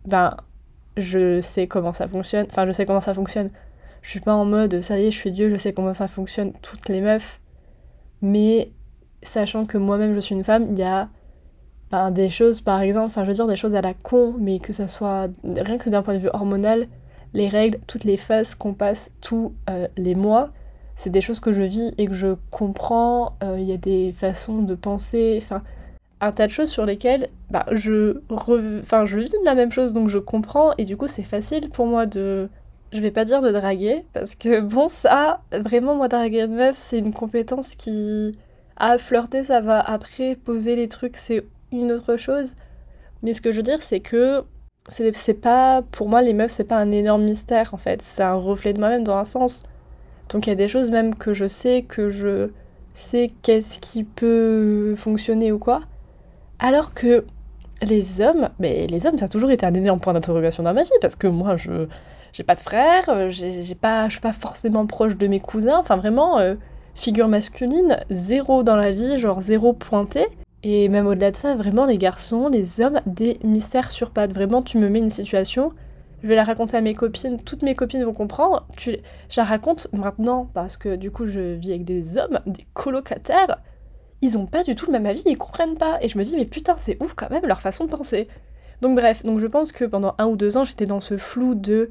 ben, 0.07 0.37
je 0.97 1.41
sais 1.41 1.67
comment 1.67 1.93
ça 1.93 2.09
fonctionne. 2.09 2.47
Enfin, 2.51 2.67
je 2.67 2.73
sais 2.73 2.87
comment 2.87 3.01
ça 3.01 3.15
fonctionne 3.15 3.49
je 4.05 4.11
suis 4.11 4.21
pas 4.21 4.35
en 4.35 4.45
mode 4.45 4.83
ça 4.83 5.01
y 5.01 5.07
est, 5.07 5.11
je 5.11 5.17
suis 5.17 5.33
Dieu, 5.33 5.51
je 5.51 5.57
sais 5.57 5.73
comment 5.73 5.95
ça 5.95 6.09
fonctionne, 6.09 6.53
toutes 6.61 6.89
les 6.91 7.01
meufs. 7.01 7.41
Mais 8.21 8.71
sachant 9.23 9.65
que 9.65 9.79
moi-même 9.79 10.15
je 10.15 10.21
suis 10.21 10.35
une 10.35 10.45
femme, 10.45 10.67
il 10.71 10.79
y 10.79 10.83
a 10.83 11.09
ben, 11.91 12.11
des 12.11 12.29
choses, 12.29 12.61
par 12.61 12.83
exemple, 12.83 13.07
enfin 13.07 13.23
je 13.25 13.29
veux 13.29 13.35
dire 13.35 13.47
des 13.47 13.57
choses 13.57 13.75
à 13.75 13.81
la 13.81 13.95
con, 13.95 14.35
mais 14.39 14.59
que 14.59 14.75
ça 14.75 14.89
soit 14.89 15.29
rien 15.43 15.79
que 15.79 15.89
d'un 15.89 16.03
point 16.03 16.15
de 16.15 16.19
vue 16.19 16.29
hormonal, 16.35 16.87
les 17.33 17.49
règles, 17.49 17.79
toutes 17.87 18.05
les 18.05 18.19
phases 18.19 18.55
qu'on 18.55 18.75
passe 18.75 19.11
tous 19.23 19.55
euh, 19.71 19.89
les 19.97 20.15
mois, 20.15 20.51
c'est 20.97 21.11
des 21.11 21.21
choses 21.21 21.41
que 21.41 21.53
je 21.53 21.63
vis 21.63 21.93
et 21.99 22.07
que 22.07 22.15
je 22.15 22.37
comprends. 22.51 23.37
Euh, 23.43 23.57
il 23.59 23.65
y 23.65 23.73
a 23.73 23.77
des 23.77 24.13
façons 24.13 24.63
de 24.63 24.75
penser, 24.75 25.39
enfin 25.43 25.63
un 26.21 26.33
tas 26.33 26.47
de 26.47 26.53
choses 26.53 26.71
sur 26.71 26.87
lesquelles 26.87 27.29
bah, 27.51 27.67
je, 27.73 28.21
je 28.31 29.19
vis 29.19 29.35
la 29.45 29.55
même 29.55 29.73
chose, 29.73 29.93
donc 29.93 30.09
je 30.09 30.19
comprends 30.19 30.73
et 30.79 30.85
du 30.85 30.97
coup 30.97 31.07
c'est 31.07 31.23
facile 31.23 31.69
pour 31.69 31.87
moi 31.87 32.07
de 32.07 32.49
je 32.95 33.01
vais 33.01 33.11
pas 33.11 33.25
dire 33.25 33.43
de 33.43 33.51
draguer, 33.51 34.05
parce 34.13 34.35
que 34.35 34.61
bon, 34.61 34.87
ça, 34.87 35.41
vraiment, 35.53 35.97
moi, 35.97 36.09
draguer 36.09 36.43
une 36.43 36.55
meuf, 36.55 36.77
c'est 36.77 36.99
une 36.99 37.13
compétence 37.13 37.75
qui. 37.75 38.33
À 38.77 38.99
flirter, 38.99 39.45
ça 39.45 39.61
va. 39.61 39.81
Après, 39.81 40.37
poser 40.37 40.77
les 40.77 40.89
trucs, 40.89 41.17
c'est 41.17 41.45
une 41.73 41.93
autre 41.93 42.17
chose. 42.17 42.55
Mais 43.23 43.35
ce 43.35 43.41
que 43.41 43.53
je 43.53 43.59
veux 43.59 43.63
dire, 43.63 43.81
c'est 43.81 44.01
que. 44.01 44.43
C'est 44.89 45.41
pas. 45.41 45.83
Pour 45.93 46.09
moi, 46.09 46.23
les 46.23 46.35
meufs, 46.35 46.51
c'est 46.53 46.65
pas 46.65 46.79
un 46.79 46.93
énorme 46.93 47.25
mystère, 47.25 47.75
en 47.75 47.79
fait. 47.79 48.03
C'est 48.03 48.23
un 48.23 48.35
reflet 48.35 48.73
de 48.73 48.81
moi-même 48.81 49.05
dans 49.05 49.17
un 49.17 49.25
sens. 49.25 49.65
Donc 50.31 50.47
il 50.47 50.51
y 50.51 50.53
a 50.53 50.57
des 50.57 50.69
choses 50.69 50.91
même 50.91 51.15
que 51.15 51.35
je 51.35 51.47
sais, 51.47 51.83
que 51.83 52.11
je 52.11 52.51
sais 52.93 53.33
qu'est-ce 53.43 53.79
qui 53.81 54.05
peut 54.05 54.95
fonctionner 54.97 55.53
ou 55.53 55.59
quoi. 55.59 55.83
Alors 56.59 56.95
que 56.95 57.25
les 57.83 58.21
hommes, 58.21 58.49
mais 58.59 58.87
les 58.87 59.07
hommes, 59.07 59.19
ça 59.19 59.27
a 59.27 59.29
toujours 59.29 59.51
été 59.51 59.67
un 59.67 59.75
énorme 59.75 60.01
point 60.01 60.13
d'interrogation 60.13 60.63
dans 60.63 60.73
ma 60.73 60.83
vie, 60.83 60.91
parce 61.01 61.17
que 61.17 61.27
moi, 61.27 61.57
je 61.57 61.87
j'ai 62.33 62.43
pas 62.43 62.57
de 62.57 62.61
frère, 62.61 63.31
j'ai 63.31 63.75
pas, 63.77 64.09
je 64.09 64.13
suis 64.13 64.21
pas 64.21 64.33
forcément 64.33 64.87
proche 64.87 65.17
de 65.17 65.27
mes 65.29 65.39
cousins, 65.39 65.79
enfin 65.79 65.97
vraiment, 65.97 66.41
euh, 66.41 66.57
figure 66.97 67.29
masculine, 67.29 68.01
zéro 68.11 68.65
dans 68.65 68.75
la 68.75 68.91
vie, 68.91 69.19
genre 69.19 69.41
zéro 69.41 69.73
pointé. 69.73 70.27
Et 70.65 70.89
même 70.89 71.07
au-delà 71.07 71.31
de 71.31 71.37
ça, 71.37 71.55
vraiment, 71.55 71.85
les 71.85 71.99
garçons, 71.99 72.49
les 72.49 72.81
hommes, 72.81 73.01
des 73.07 73.39
mystères 73.45 73.91
sur 73.91 74.11
pattes. 74.11 74.33
Vraiment, 74.33 74.63
tu 74.63 74.79
me 74.79 74.89
mets 74.89 74.99
une 74.99 75.11
situation, 75.11 75.73
je 76.25 76.29
vais 76.31 76.37
la 76.37 76.45
raconter 76.45 76.79
à 76.79 76.81
mes 76.81 76.95
copines, 76.95 77.39
toutes 77.39 77.63
mes 77.63 77.75
copines 77.75 78.03
vont 78.03 78.15
comprendre. 78.15 78.67
Je 78.79 78.93
la 79.37 79.45
raconte 79.45 79.89
maintenant 79.93 80.49
parce 80.55 80.79
que 80.79 80.97
du 80.97 81.11
coup, 81.11 81.27
je 81.27 81.53
vis 81.53 81.73
avec 81.73 81.85
des 81.85 82.17
hommes, 82.17 82.41
des 82.47 82.67
colocataires. 82.73 83.59
Ils 84.23 84.39
ont 84.39 84.47
pas 84.47 84.63
du 84.63 84.75
tout 84.75 84.87
le 84.87 84.93
même 84.93 85.05
avis, 85.05 85.23
ils 85.27 85.37
comprennent 85.37 85.77
pas. 85.77 85.99
Et 86.01 86.09
je 86.09 86.17
me 86.17 86.25
dis, 86.25 86.35
mais 86.35 86.47
putain, 86.47 86.77
c'est 86.79 86.97
ouf 87.03 87.13
quand 87.13 87.29
même 87.29 87.45
leur 87.45 87.61
façon 87.61 87.85
de 87.85 87.91
penser. 87.91 88.27
Donc, 88.81 88.97
bref, 88.97 89.23
donc 89.23 89.39
je 89.39 89.47
pense 89.47 89.71
que 89.71 89.85
pendant 89.85 90.15
un 90.17 90.25
ou 90.25 90.37
deux 90.37 90.57
ans, 90.57 90.65
j'étais 90.65 90.87
dans 90.87 91.01
ce 91.01 91.19
flou 91.19 91.55
de. 91.55 91.91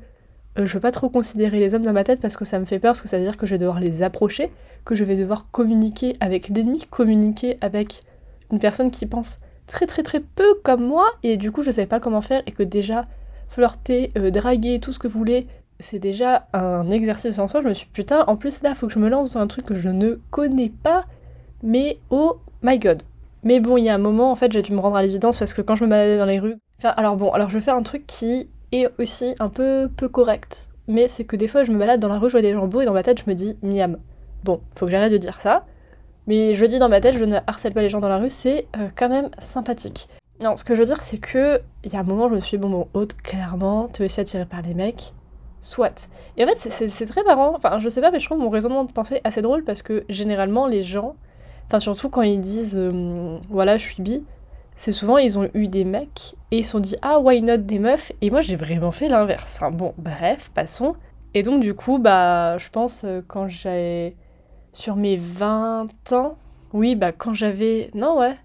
Euh, 0.57 0.65
je 0.65 0.73
veux 0.73 0.79
pas 0.79 0.89
trop 0.89 1.09
considérer 1.09 1.59
les 1.59 1.75
hommes 1.75 1.83
dans 1.83 1.93
ma 1.93 2.03
tête 2.03 2.19
parce 2.19 2.35
que 2.35 2.43
ça 2.43 2.57
me 2.57 2.65
fait 2.65 2.79
peur, 2.79 2.93
parce 2.93 3.03
que 3.03 3.09
ça 3.09 3.19
veut 3.19 3.23
dire 3.23 3.37
que 3.37 3.45
je 3.45 3.53
vais 3.53 3.59
devoir 3.59 3.79
les 3.79 4.01
approcher, 4.01 4.51
que 4.83 4.95
je 4.95 5.03
vais 5.03 5.15
devoir 5.15 5.51
communiquer 5.51 6.17
avec 6.21 6.49
l'ennemi, 6.49 6.87
communiquer 6.89 7.59
avec 7.61 8.01
une 8.51 8.57
personne 8.57 8.89
qui 8.89 9.05
pense 9.05 9.37
très 9.67 9.85
très 9.85 10.01
très 10.01 10.21
peu 10.21 10.55
comme 10.63 10.83
moi, 10.83 11.05
et 11.21 11.37
du 11.37 11.51
coup 11.51 11.61
je 11.61 11.69
sais 11.69 11.85
pas 11.85 11.99
comment 11.99 12.21
faire, 12.21 12.41
et 12.47 12.51
que 12.51 12.63
déjà 12.63 13.07
flirter, 13.53 14.11
euh, 14.17 14.31
draguer, 14.31 14.79
tout 14.79 14.91
ce 14.91 14.99
que 14.99 15.07
vous 15.07 15.19
voulez, 15.19 15.47
c'est 15.79 15.99
déjà 15.99 16.47
un 16.53 16.89
exercice 16.89 17.37
en 17.39 17.47
soi. 17.47 17.61
Je 17.61 17.67
me 17.67 17.73
suis 17.73 17.87
putain, 17.87 18.23
en 18.27 18.35
plus 18.35 18.63
là, 18.63 18.73
faut 18.73 18.87
que 18.87 18.93
je 18.93 18.99
me 18.99 19.09
lance 19.09 19.33
dans 19.33 19.41
un 19.41 19.47
truc 19.47 19.65
que 19.65 19.75
je 19.75 19.89
ne 19.89 20.19
connais 20.31 20.69
pas, 20.69 21.05
mais 21.61 21.99
oh 22.09 22.37
my 22.63 22.79
god. 22.79 23.03
Mais 23.43 23.59
bon, 23.59 23.77
il 23.77 23.83
y 23.83 23.89
a 23.89 23.95
un 23.95 23.99
moment, 23.99 24.31
en 24.31 24.35
fait, 24.35 24.51
j'ai 24.51 24.61
dû 24.61 24.73
me 24.73 24.79
rendre 24.79 24.95
à 24.95 25.01
l'évidence 25.01 25.37
parce 25.37 25.53
que 25.53 25.61
quand 25.61 25.75
je 25.75 25.85
me 25.85 25.89
baladais 25.89 26.17
dans 26.17 26.25
les 26.25 26.39
rues. 26.39 26.57
Enfin, 26.79 26.93
alors 26.97 27.15
bon, 27.15 27.31
alors 27.31 27.49
je 27.49 27.57
vais 27.57 27.63
faire 27.63 27.75
un 27.75 27.83
truc 27.83 28.07
qui 28.07 28.49
est 28.71 28.89
aussi 28.97 29.35
un 29.39 29.49
peu 29.49 29.89
peu 29.95 30.07
correct. 30.09 30.69
Mais 30.87 31.07
c'est 31.07 31.23
que 31.23 31.35
des 31.35 31.47
fois, 31.47 31.63
je 31.63 31.71
me 31.71 31.77
balade 31.77 31.99
dans 31.99 32.09
la 32.09 32.17
rue, 32.17 32.29
je 32.29 32.33
vois 32.33 32.41
des 32.41 32.53
gens 32.53 32.67
beaux 32.67 32.81
et 32.81 32.85
dans 32.85 32.93
ma 32.93 33.03
tête, 33.03 33.21
je 33.23 33.29
me 33.29 33.35
dis 33.35 33.55
miam. 33.61 33.97
Bon, 34.43 34.61
faut 34.75 34.85
que 34.85 34.91
j'arrête 34.91 35.11
de 35.11 35.17
dire 35.17 35.39
ça. 35.39 35.65
Mais 36.25 36.53
je 36.53 36.65
dis 36.65 36.79
dans 36.79 36.89
ma 36.89 37.01
tête, 37.01 37.17
je 37.17 37.25
ne 37.25 37.37
harcèle 37.45 37.73
pas 37.73 37.81
les 37.81 37.89
gens 37.89 37.99
dans 37.99 38.09
la 38.09 38.17
rue, 38.17 38.29
c'est 38.29 38.65
euh, 38.77 38.87
quand 38.95 39.09
même 39.09 39.29
sympathique. 39.39 40.07
Non, 40.43 40.57
ce 40.57 40.65
que 40.65 40.75
je 40.75 40.81
veux 40.81 40.85
dire, 40.85 41.01
c'est 41.01 41.19
que 41.19 41.61
il 41.85 41.93
y 41.93 41.95
a 41.95 41.99
un 41.99 42.03
moment, 42.03 42.27
je 42.27 42.35
me 42.35 42.41
suis 42.41 42.57
dit, 42.57 42.61
bon, 42.61 42.69
bon, 42.69 42.87
haute, 42.93 43.15
clairement, 43.15 43.87
t'es 43.87 44.03
aussi 44.03 44.19
attiré 44.19 44.45
par 44.45 44.61
les 44.61 44.73
mecs, 44.73 45.13
soit. 45.61 46.09
Et 46.35 46.43
en 46.43 46.47
fait, 46.47 46.57
c'est 46.89 47.05
très 47.05 47.23
marrant, 47.23 47.53
enfin, 47.55 47.79
je 47.79 47.87
sais 47.87 48.01
pas, 48.01 48.11
mais 48.11 48.19
je 48.19 48.25
trouve 48.25 48.39
mon 48.39 48.49
raisonnement 48.49 48.83
de 48.83 48.91
pensée 48.91 49.21
assez 49.23 49.41
drôle 49.41 49.63
parce 49.63 49.81
que 49.81 50.03
généralement, 50.09 50.67
les 50.67 50.83
gens, 50.83 51.15
enfin, 51.67 51.79
surtout 51.79 52.09
quand 52.09 52.23
ils 52.23 52.41
disent, 52.41 52.75
euh, 52.75 53.39
voilà, 53.49 53.77
je 53.77 53.85
suis 53.85 54.03
bi, 54.03 54.25
c'est 54.75 54.91
souvent, 54.91 55.17
ils 55.17 55.39
ont 55.39 55.49
eu 55.53 55.69
des 55.69 55.85
mecs 55.85 56.35
et 56.51 56.57
ils 56.59 56.65
se 56.65 56.71
sont 56.71 56.81
dit, 56.81 56.97
ah, 57.01 57.19
why 57.19 57.41
not 57.41 57.57
des 57.57 57.79
meufs? 57.79 58.11
Et 58.19 58.29
moi, 58.29 58.41
j'ai 58.41 58.57
vraiment 58.57 58.91
fait 58.91 59.07
l'inverse. 59.07 59.61
bon, 59.71 59.93
bref, 59.97 60.51
passons. 60.53 60.95
Et 61.33 61.43
donc, 61.43 61.61
du 61.61 61.73
coup, 61.73 61.99
bah, 61.99 62.57
je 62.57 62.67
pense, 62.69 63.05
euh, 63.05 63.21
quand 63.25 63.47
j'avais. 63.47 64.17
Sur 64.73 64.95
mes 64.95 65.17
20 65.17 66.13
ans, 66.13 66.35
oui, 66.73 66.95
bah, 66.95 67.11
quand 67.13 67.33
j'avais. 67.33 67.91
Non, 67.93 68.19
ouais 68.19 68.35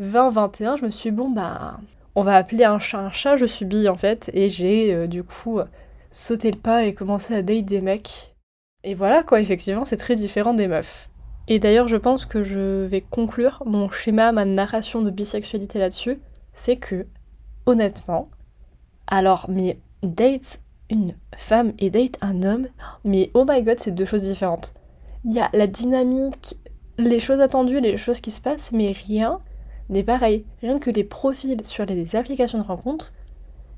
20-21, 0.00 0.78
je 0.78 0.84
me 0.84 0.90
suis 0.90 1.10
dit, 1.10 1.16
bon, 1.16 1.30
bah, 1.30 1.78
on 2.14 2.22
va 2.22 2.36
appeler 2.36 2.64
un 2.64 2.78
chat 2.78 2.98
un 2.98 3.10
chat, 3.10 3.36
je 3.36 3.46
suis 3.46 3.64
bille 3.64 3.88
en 3.88 3.96
fait, 3.96 4.30
et 4.34 4.48
j'ai 4.48 4.94
euh, 4.94 5.06
du 5.06 5.22
coup 5.24 5.60
sauté 6.10 6.50
le 6.50 6.58
pas 6.58 6.84
et 6.84 6.94
commencé 6.94 7.34
à 7.34 7.42
date 7.42 7.64
des 7.64 7.80
mecs. 7.80 8.34
Et 8.84 8.94
voilà 8.94 9.22
quoi, 9.22 9.40
effectivement, 9.40 9.84
c'est 9.84 9.96
très 9.96 10.14
différent 10.14 10.54
des 10.54 10.68
meufs. 10.68 11.08
Et 11.48 11.58
d'ailleurs, 11.58 11.88
je 11.88 11.96
pense 11.96 12.24
que 12.24 12.42
je 12.42 12.84
vais 12.84 13.00
conclure 13.02 13.62
mon 13.66 13.90
schéma, 13.90 14.32
ma 14.32 14.44
narration 14.44 15.02
de 15.02 15.10
bisexualité 15.10 15.78
là-dessus, 15.78 16.18
c'est 16.52 16.76
que, 16.76 17.06
honnêtement, 17.66 18.30
alors, 19.06 19.46
mais 19.48 19.78
date 20.02 20.60
une 20.90 21.14
femme 21.36 21.72
et 21.78 21.90
date 21.90 22.18
un 22.20 22.42
homme, 22.42 22.68
mais 23.04 23.30
oh 23.34 23.44
my 23.48 23.62
god, 23.62 23.78
c'est 23.78 23.90
deux 23.90 24.04
choses 24.04 24.24
différentes. 24.24 24.74
Il 25.24 25.32
y 25.32 25.40
a 25.40 25.50
la 25.52 25.66
dynamique, 25.66 26.56
les 26.98 27.20
choses 27.20 27.40
attendues, 27.40 27.80
les 27.80 27.96
choses 27.96 28.20
qui 28.20 28.30
se 28.30 28.40
passent, 28.40 28.72
mais 28.72 28.92
rien 28.92 29.40
n'est 29.88 30.04
pareil. 30.04 30.44
Rien 30.60 30.78
que 30.78 30.90
les 30.90 31.04
profils 31.04 31.64
sur 31.64 31.84
les 31.84 32.16
applications 32.16 32.58
de 32.58 32.64
rencontres, 32.64 33.12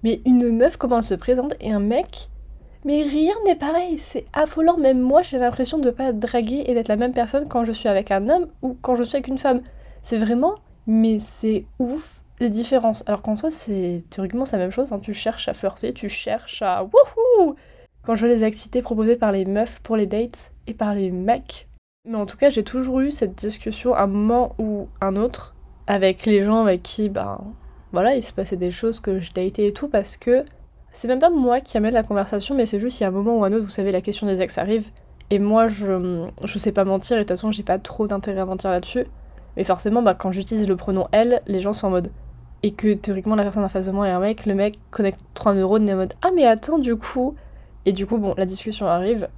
mais 0.03 0.21
une 0.25 0.57
meuf, 0.57 0.77
comment 0.77 0.99
elle 0.99 1.03
se 1.03 1.15
présente, 1.15 1.55
et 1.61 1.73
un 1.73 1.81
mec, 1.81 2.29
mais 2.87 3.03
rien 3.03 3.35
n'est 3.45 3.57
pareil. 3.57 3.99
C'est 3.99 4.25
affolant. 4.33 4.77
Même 4.77 5.01
moi, 5.01 5.23
j'ai 5.23 5.39
l'impression 5.39 5.79
de 5.79 5.91
pas 5.91 6.13
draguer 6.13 6.63
et 6.67 6.75
d'être 6.75 6.89
la 6.89 6.97
même 6.97 7.13
personne 7.13 7.49
quand 7.49 7.65
je 7.65 7.73
suis 7.73 7.89
avec 7.89 8.13
un 8.13 8.29
homme 8.29 8.47
ou 8.63 8.77
quand 8.81 8.95
je 8.95 9.03
suis 9.03 9.17
avec 9.17 9.27
une 9.27 9.39
femme. 9.39 9.61
C'est 10.01 10.19
vraiment, 10.19 10.55
mais 10.87 11.19
c'est 11.19 11.67
ouf 11.81 12.23
les 12.39 12.49
différences. 12.49 13.03
Alors 13.07 13.23
qu'en 13.23 13.35
soi, 13.35 13.51
c'est 13.51 14.05
théoriquement 14.09 14.45
la 14.53 14.59
même 14.59 14.71
chose. 14.71 14.93
Hein. 14.93 15.01
Tu 15.01 15.13
cherches 15.13 15.49
à 15.49 15.55
flirter, 15.55 15.93
tu 15.93 16.09
cherches 16.09 16.63
à 16.63 16.85
wouhou. 16.85 17.57
Quand 18.05 18.15
je 18.15 18.29
les 18.29 18.45
activités 18.45 18.83
proposées 18.83 19.17
par 19.17 19.33
les 19.33 19.45
meufs 19.45 19.81
pour 19.81 19.97
les 19.97 20.07
dates 20.07 20.53
et 20.69 20.75
par 20.75 20.95
les 20.95 21.11
mecs. 21.11 21.69
Mais 22.09 22.15
en 22.15 22.27
tout 22.27 22.37
cas, 22.37 22.51
j'ai 22.51 22.63
toujours 22.63 23.01
eu 23.01 23.11
cette 23.11 23.35
discussion 23.35 23.95
à 23.95 24.03
un 24.03 24.07
moment 24.07 24.55
ou 24.61 24.87
un 25.01 25.17
autre 25.17 25.56
avec 25.87 26.27
les 26.27 26.43
gens 26.43 26.63
avec 26.63 26.83
qui, 26.83 27.09
ben, 27.09 27.41
voilà, 27.93 28.15
il 28.17 28.23
se 28.23 28.33
passait 28.33 28.57
des 28.57 28.71
choses 28.71 29.01
que 29.01 29.21
je 29.21 29.33
datais 29.33 29.67
et 29.67 29.73
tout, 29.73 29.89
parce 29.89 30.17
que 30.17 30.45
c'est 30.93 31.09
même 31.09 31.19
pas 31.19 31.31
moi 31.31 31.61
qui 31.61 31.77
amène 31.77 31.95
la 31.95 32.03
conversation, 32.03 32.55
mais 32.55 32.67
c'est 32.67 32.81
juste, 32.81 33.01
il 33.01 33.05
y 33.05 33.07
a 33.07 33.09
un 33.09 33.13
moment 33.13 33.39
ou 33.39 33.45
un 33.45 33.53
autre, 33.53 33.65
vous 33.65 33.71
savez, 33.71 33.93
la 33.93 34.01
question 34.01 34.27
des 34.27 34.43
ex 34.43 34.59
arrive, 34.59 34.91
et 35.31 35.39
moi, 35.39 35.69
je, 35.69 36.27
je 36.45 36.59
sais 36.59 36.73
pas 36.73 36.85
mentir, 36.85 37.17
et 37.17 37.21
de 37.21 37.25
toute 37.25 37.31
façon, 37.31 37.51
j'ai 37.51 37.63
pas 37.63 37.79
trop 37.79 38.07
d'intérêt 38.07 38.41
à 38.41 38.45
mentir 38.45 38.71
là-dessus, 38.71 39.07
mais 39.57 39.65
forcément, 39.65 40.03
bah, 40.03 40.15
quand 40.15 40.33
j'utilise 40.33 40.69
le 40.69 40.77
pronom 40.77 41.09
elle, 41.13 41.43
les 41.47 41.61
gens 41.61 41.73
sont 41.73 41.89
en 41.89 41.91
mode. 41.91 42.11
Et 42.63 42.73
que 42.73 42.95
théoriquement, 42.95 43.37
la 43.37 43.43
personne 43.43 43.65
en 43.65 43.69
face 43.69 43.87
de 43.87 43.93
moi 43.93 44.09
est 44.09 44.11
un 44.11 44.21
mec, 44.21 44.47
le 44.47 44.55
mec 44.55 44.77
connecte 44.91 45.21
trois 45.35 45.55
neurones 45.55 45.89
et 45.89 45.93
est 45.93 45.95
en 45.95 45.99
mode 45.99 46.15
Ah, 46.23 46.31
mais 46.35 46.45
attends, 46.45 46.79
du 46.79 46.97
coup. 46.97 47.35
Et 47.85 47.93
du 47.93 48.07
coup, 48.07 48.19
bon, 48.19 48.35
la 48.37 48.45
discussion 48.45 48.87
arrive. 48.87 49.29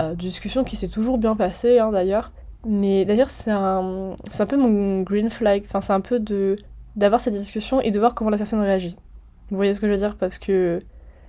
Euh, 0.00 0.14
discussion 0.14 0.64
qui 0.64 0.76
s'est 0.76 0.88
toujours 0.88 1.18
bien 1.18 1.36
passée, 1.36 1.78
hein, 1.78 1.90
d'ailleurs. 1.90 2.32
Mais 2.66 3.04
d'ailleurs, 3.04 3.30
c'est 3.30 3.50
un, 3.50 4.14
un 4.38 4.46
peu 4.46 4.56
mon 4.56 5.02
green 5.02 5.30
flag. 5.30 5.64
Enfin, 5.66 5.80
c'est 5.80 5.92
un 5.92 6.00
peu 6.00 6.22
d'avoir 6.96 7.20
cette 7.20 7.34
discussion 7.34 7.80
et 7.80 7.90
de 7.90 7.98
voir 7.98 8.14
comment 8.14 8.30
la 8.30 8.38
personne 8.38 8.60
réagit. 8.60 8.96
Vous 9.50 9.56
voyez 9.56 9.74
ce 9.74 9.80
que 9.80 9.86
je 9.86 9.92
veux 9.92 9.98
dire? 9.98 10.16
Parce 10.16 10.38
que 10.38 10.80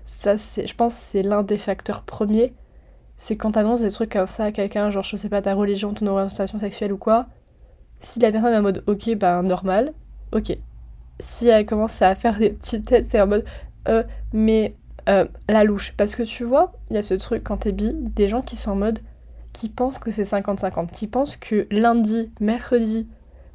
ça, 0.06 0.38
je 0.38 0.74
pense, 0.74 0.94
c'est 0.94 1.24
l'un 1.24 1.44
des 1.44 1.58
facteurs 1.58 2.04
premiers. 2.04 2.54
C'est 3.18 3.36
quand 3.36 3.52
t'annonces 3.52 3.82
des 3.82 3.92
trucs 3.92 4.12
comme 4.12 4.26
ça 4.26 4.46
à 4.46 4.52
quelqu'un, 4.52 4.90
genre, 4.90 5.04
je 5.04 5.16
sais 5.16 5.30
pas, 5.30 5.42
ta 5.42 5.54
religion, 5.54 5.94
ton 5.94 6.08
orientation 6.08 6.60
sexuelle 6.60 6.94
ou 6.94 6.98
quoi. 6.98 7.28
Si 8.00 8.20
la 8.20 8.32
personne 8.32 8.54
est 8.54 8.58
en 8.58 8.62
mode, 8.62 8.84
ok, 8.88 9.16
bah, 9.16 9.42
normal, 9.42 9.94
ok. 10.32 10.58
Si 11.20 11.48
elle 11.48 11.66
commence 11.66 12.02
à 12.02 12.14
faire 12.16 12.38
des 12.38 12.50
petites 12.50 12.86
têtes, 12.86 13.08
c'est 13.10 13.22
en 13.22 13.28
mode, 13.28 13.46
euh, 13.88 14.04
mais 14.34 14.76
euh, 15.08 15.26
la 15.48 15.64
louche. 15.64 15.94
Parce 15.98 16.16
que 16.16 16.24
tu 16.24 16.44
vois, 16.44 16.74
il 16.90 16.96
y 16.96 17.00
a 17.00 17.02
ce 17.02 17.14
truc 17.14 17.44
quand 17.44 17.58
t'es 17.58 17.72
bi, 17.72 17.94
des 17.94 18.28
gens 18.28 18.42
qui 18.42 18.58
sont 18.58 18.72
en 18.72 18.76
mode, 18.76 19.00
qui 19.56 19.70
pensent 19.70 20.00
que 20.00 20.12
c'est 20.12 20.24
50-50, 20.24 20.92
qui 20.92 21.08
pensent 21.08 21.38
que 21.38 21.66
lundi, 21.72 22.32
mercredi, 22.42 23.08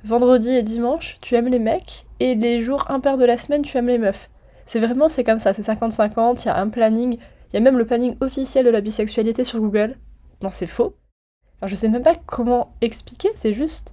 vendredi 0.02 0.50
et 0.50 0.62
dimanche, 0.62 1.18
tu 1.20 1.34
aimes 1.34 1.48
les 1.48 1.58
mecs, 1.58 2.06
et 2.20 2.34
les 2.34 2.60
jours 2.60 2.90
impairs 2.90 3.18
de 3.18 3.24
la 3.24 3.36
semaine, 3.36 3.62
tu 3.62 3.76
aimes 3.76 3.88
les 3.88 3.98
meufs. 3.98 4.30
C'est 4.64 4.80
vraiment, 4.80 5.08
c'est 5.08 5.24
comme 5.24 5.38
ça, 5.38 5.52
c'est 5.52 5.62
50-50, 5.62 6.42
il 6.42 6.46
y 6.46 6.48
a 6.48 6.56
un 6.56 6.68
planning, 6.68 7.18
il 7.18 7.54
y 7.54 7.56
a 7.58 7.60
même 7.60 7.76
le 7.76 7.84
planning 7.84 8.16
officiel 8.20 8.64
de 8.64 8.70
la 8.70 8.80
bisexualité 8.80 9.44
sur 9.44 9.60
Google. 9.60 9.98
Non, 10.42 10.48
c'est 10.52 10.66
faux. 10.66 10.94
Enfin, 11.58 11.66
je 11.66 11.74
sais 11.74 11.88
même 11.88 12.02
pas 12.02 12.14
comment 12.14 12.72
expliquer, 12.80 13.28
c'est 13.34 13.52
juste, 13.52 13.92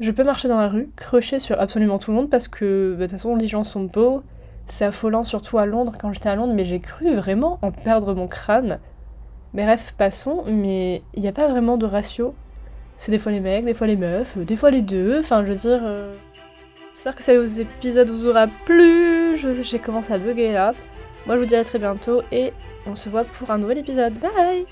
je 0.00 0.10
peux 0.10 0.24
marcher 0.24 0.48
dans 0.48 0.60
la 0.60 0.68
rue, 0.68 0.90
crocher 0.96 1.38
sur 1.38 1.58
absolument 1.58 1.98
tout 1.98 2.10
le 2.10 2.18
monde, 2.18 2.30
parce 2.30 2.48
que, 2.48 2.92
bah, 2.92 2.98
de 2.98 3.02
toute 3.04 3.12
façon, 3.12 3.36
les 3.36 3.48
gens 3.48 3.64
sont 3.64 3.84
beaux, 3.84 4.22
c'est 4.66 4.84
affolant, 4.84 5.22
surtout 5.22 5.56
à 5.56 5.64
Londres, 5.64 5.94
quand 5.98 6.12
j'étais 6.12 6.28
à 6.28 6.34
Londres, 6.34 6.52
mais 6.54 6.66
j'ai 6.66 6.80
cru 6.80 7.14
vraiment 7.14 7.58
en 7.62 7.72
perdre 7.72 8.14
mon 8.14 8.28
crâne 8.28 8.80
Bref, 9.54 9.94
passons, 9.98 10.44
mais 10.46 11.02
il 11.14 11.22
n'y 11.22 11.28
a 11.28 11.32
pas 11.32 11.46
vraiment 11.46 11.76
de 11.76 11.86
ratio. 11.86 12.34
C'est 12.96 13.10
des 13.10 13.18
fois 13.18 13.32
les 13.32 13.40
mecs, 13.40 13.64
des 13.64 13.74
fois 13.74 13.86
les 13.86 13.96
meufs, 13.96 14.38
des 14.38 14.56
fois 14.56 14.70
les 14.70 14.82
deux, 14.82 15.18
enfin 15.20 15.44
je 15.44 15.50
veux 15.50 15.58
dire... 15.58 15.80
Euh, 15.82 16.14
j'espère 16.94 17.14
que 17.14 17.22
ces 17.22 17.60
épisodes 17.60 18.08
vous 18.08 18.26
aura 18.26 18.46
plu, 18.64 19.36
j'ai 19.36 19.78
commencé 19.78 20.12
à 20.12 20.18
bugger 20.18 20.52
là. 20.52 20.74
Moi 21.26 21.36
je 21.36 21.40
vous 21.40 21.46
dis 21.46 21.56
à 21.56 21.64
très 21.64 21.78
bientôt 21.78 22.22
et 22.32 22.52
on 22.86 22.94
se 22.94 23.08
voit 23.08 23.24
pour 23.24 23.50
un 23.50 23.58
nouvel 23.58 23.78
épisode. 23.78 24.18
Bye 24.18 24.64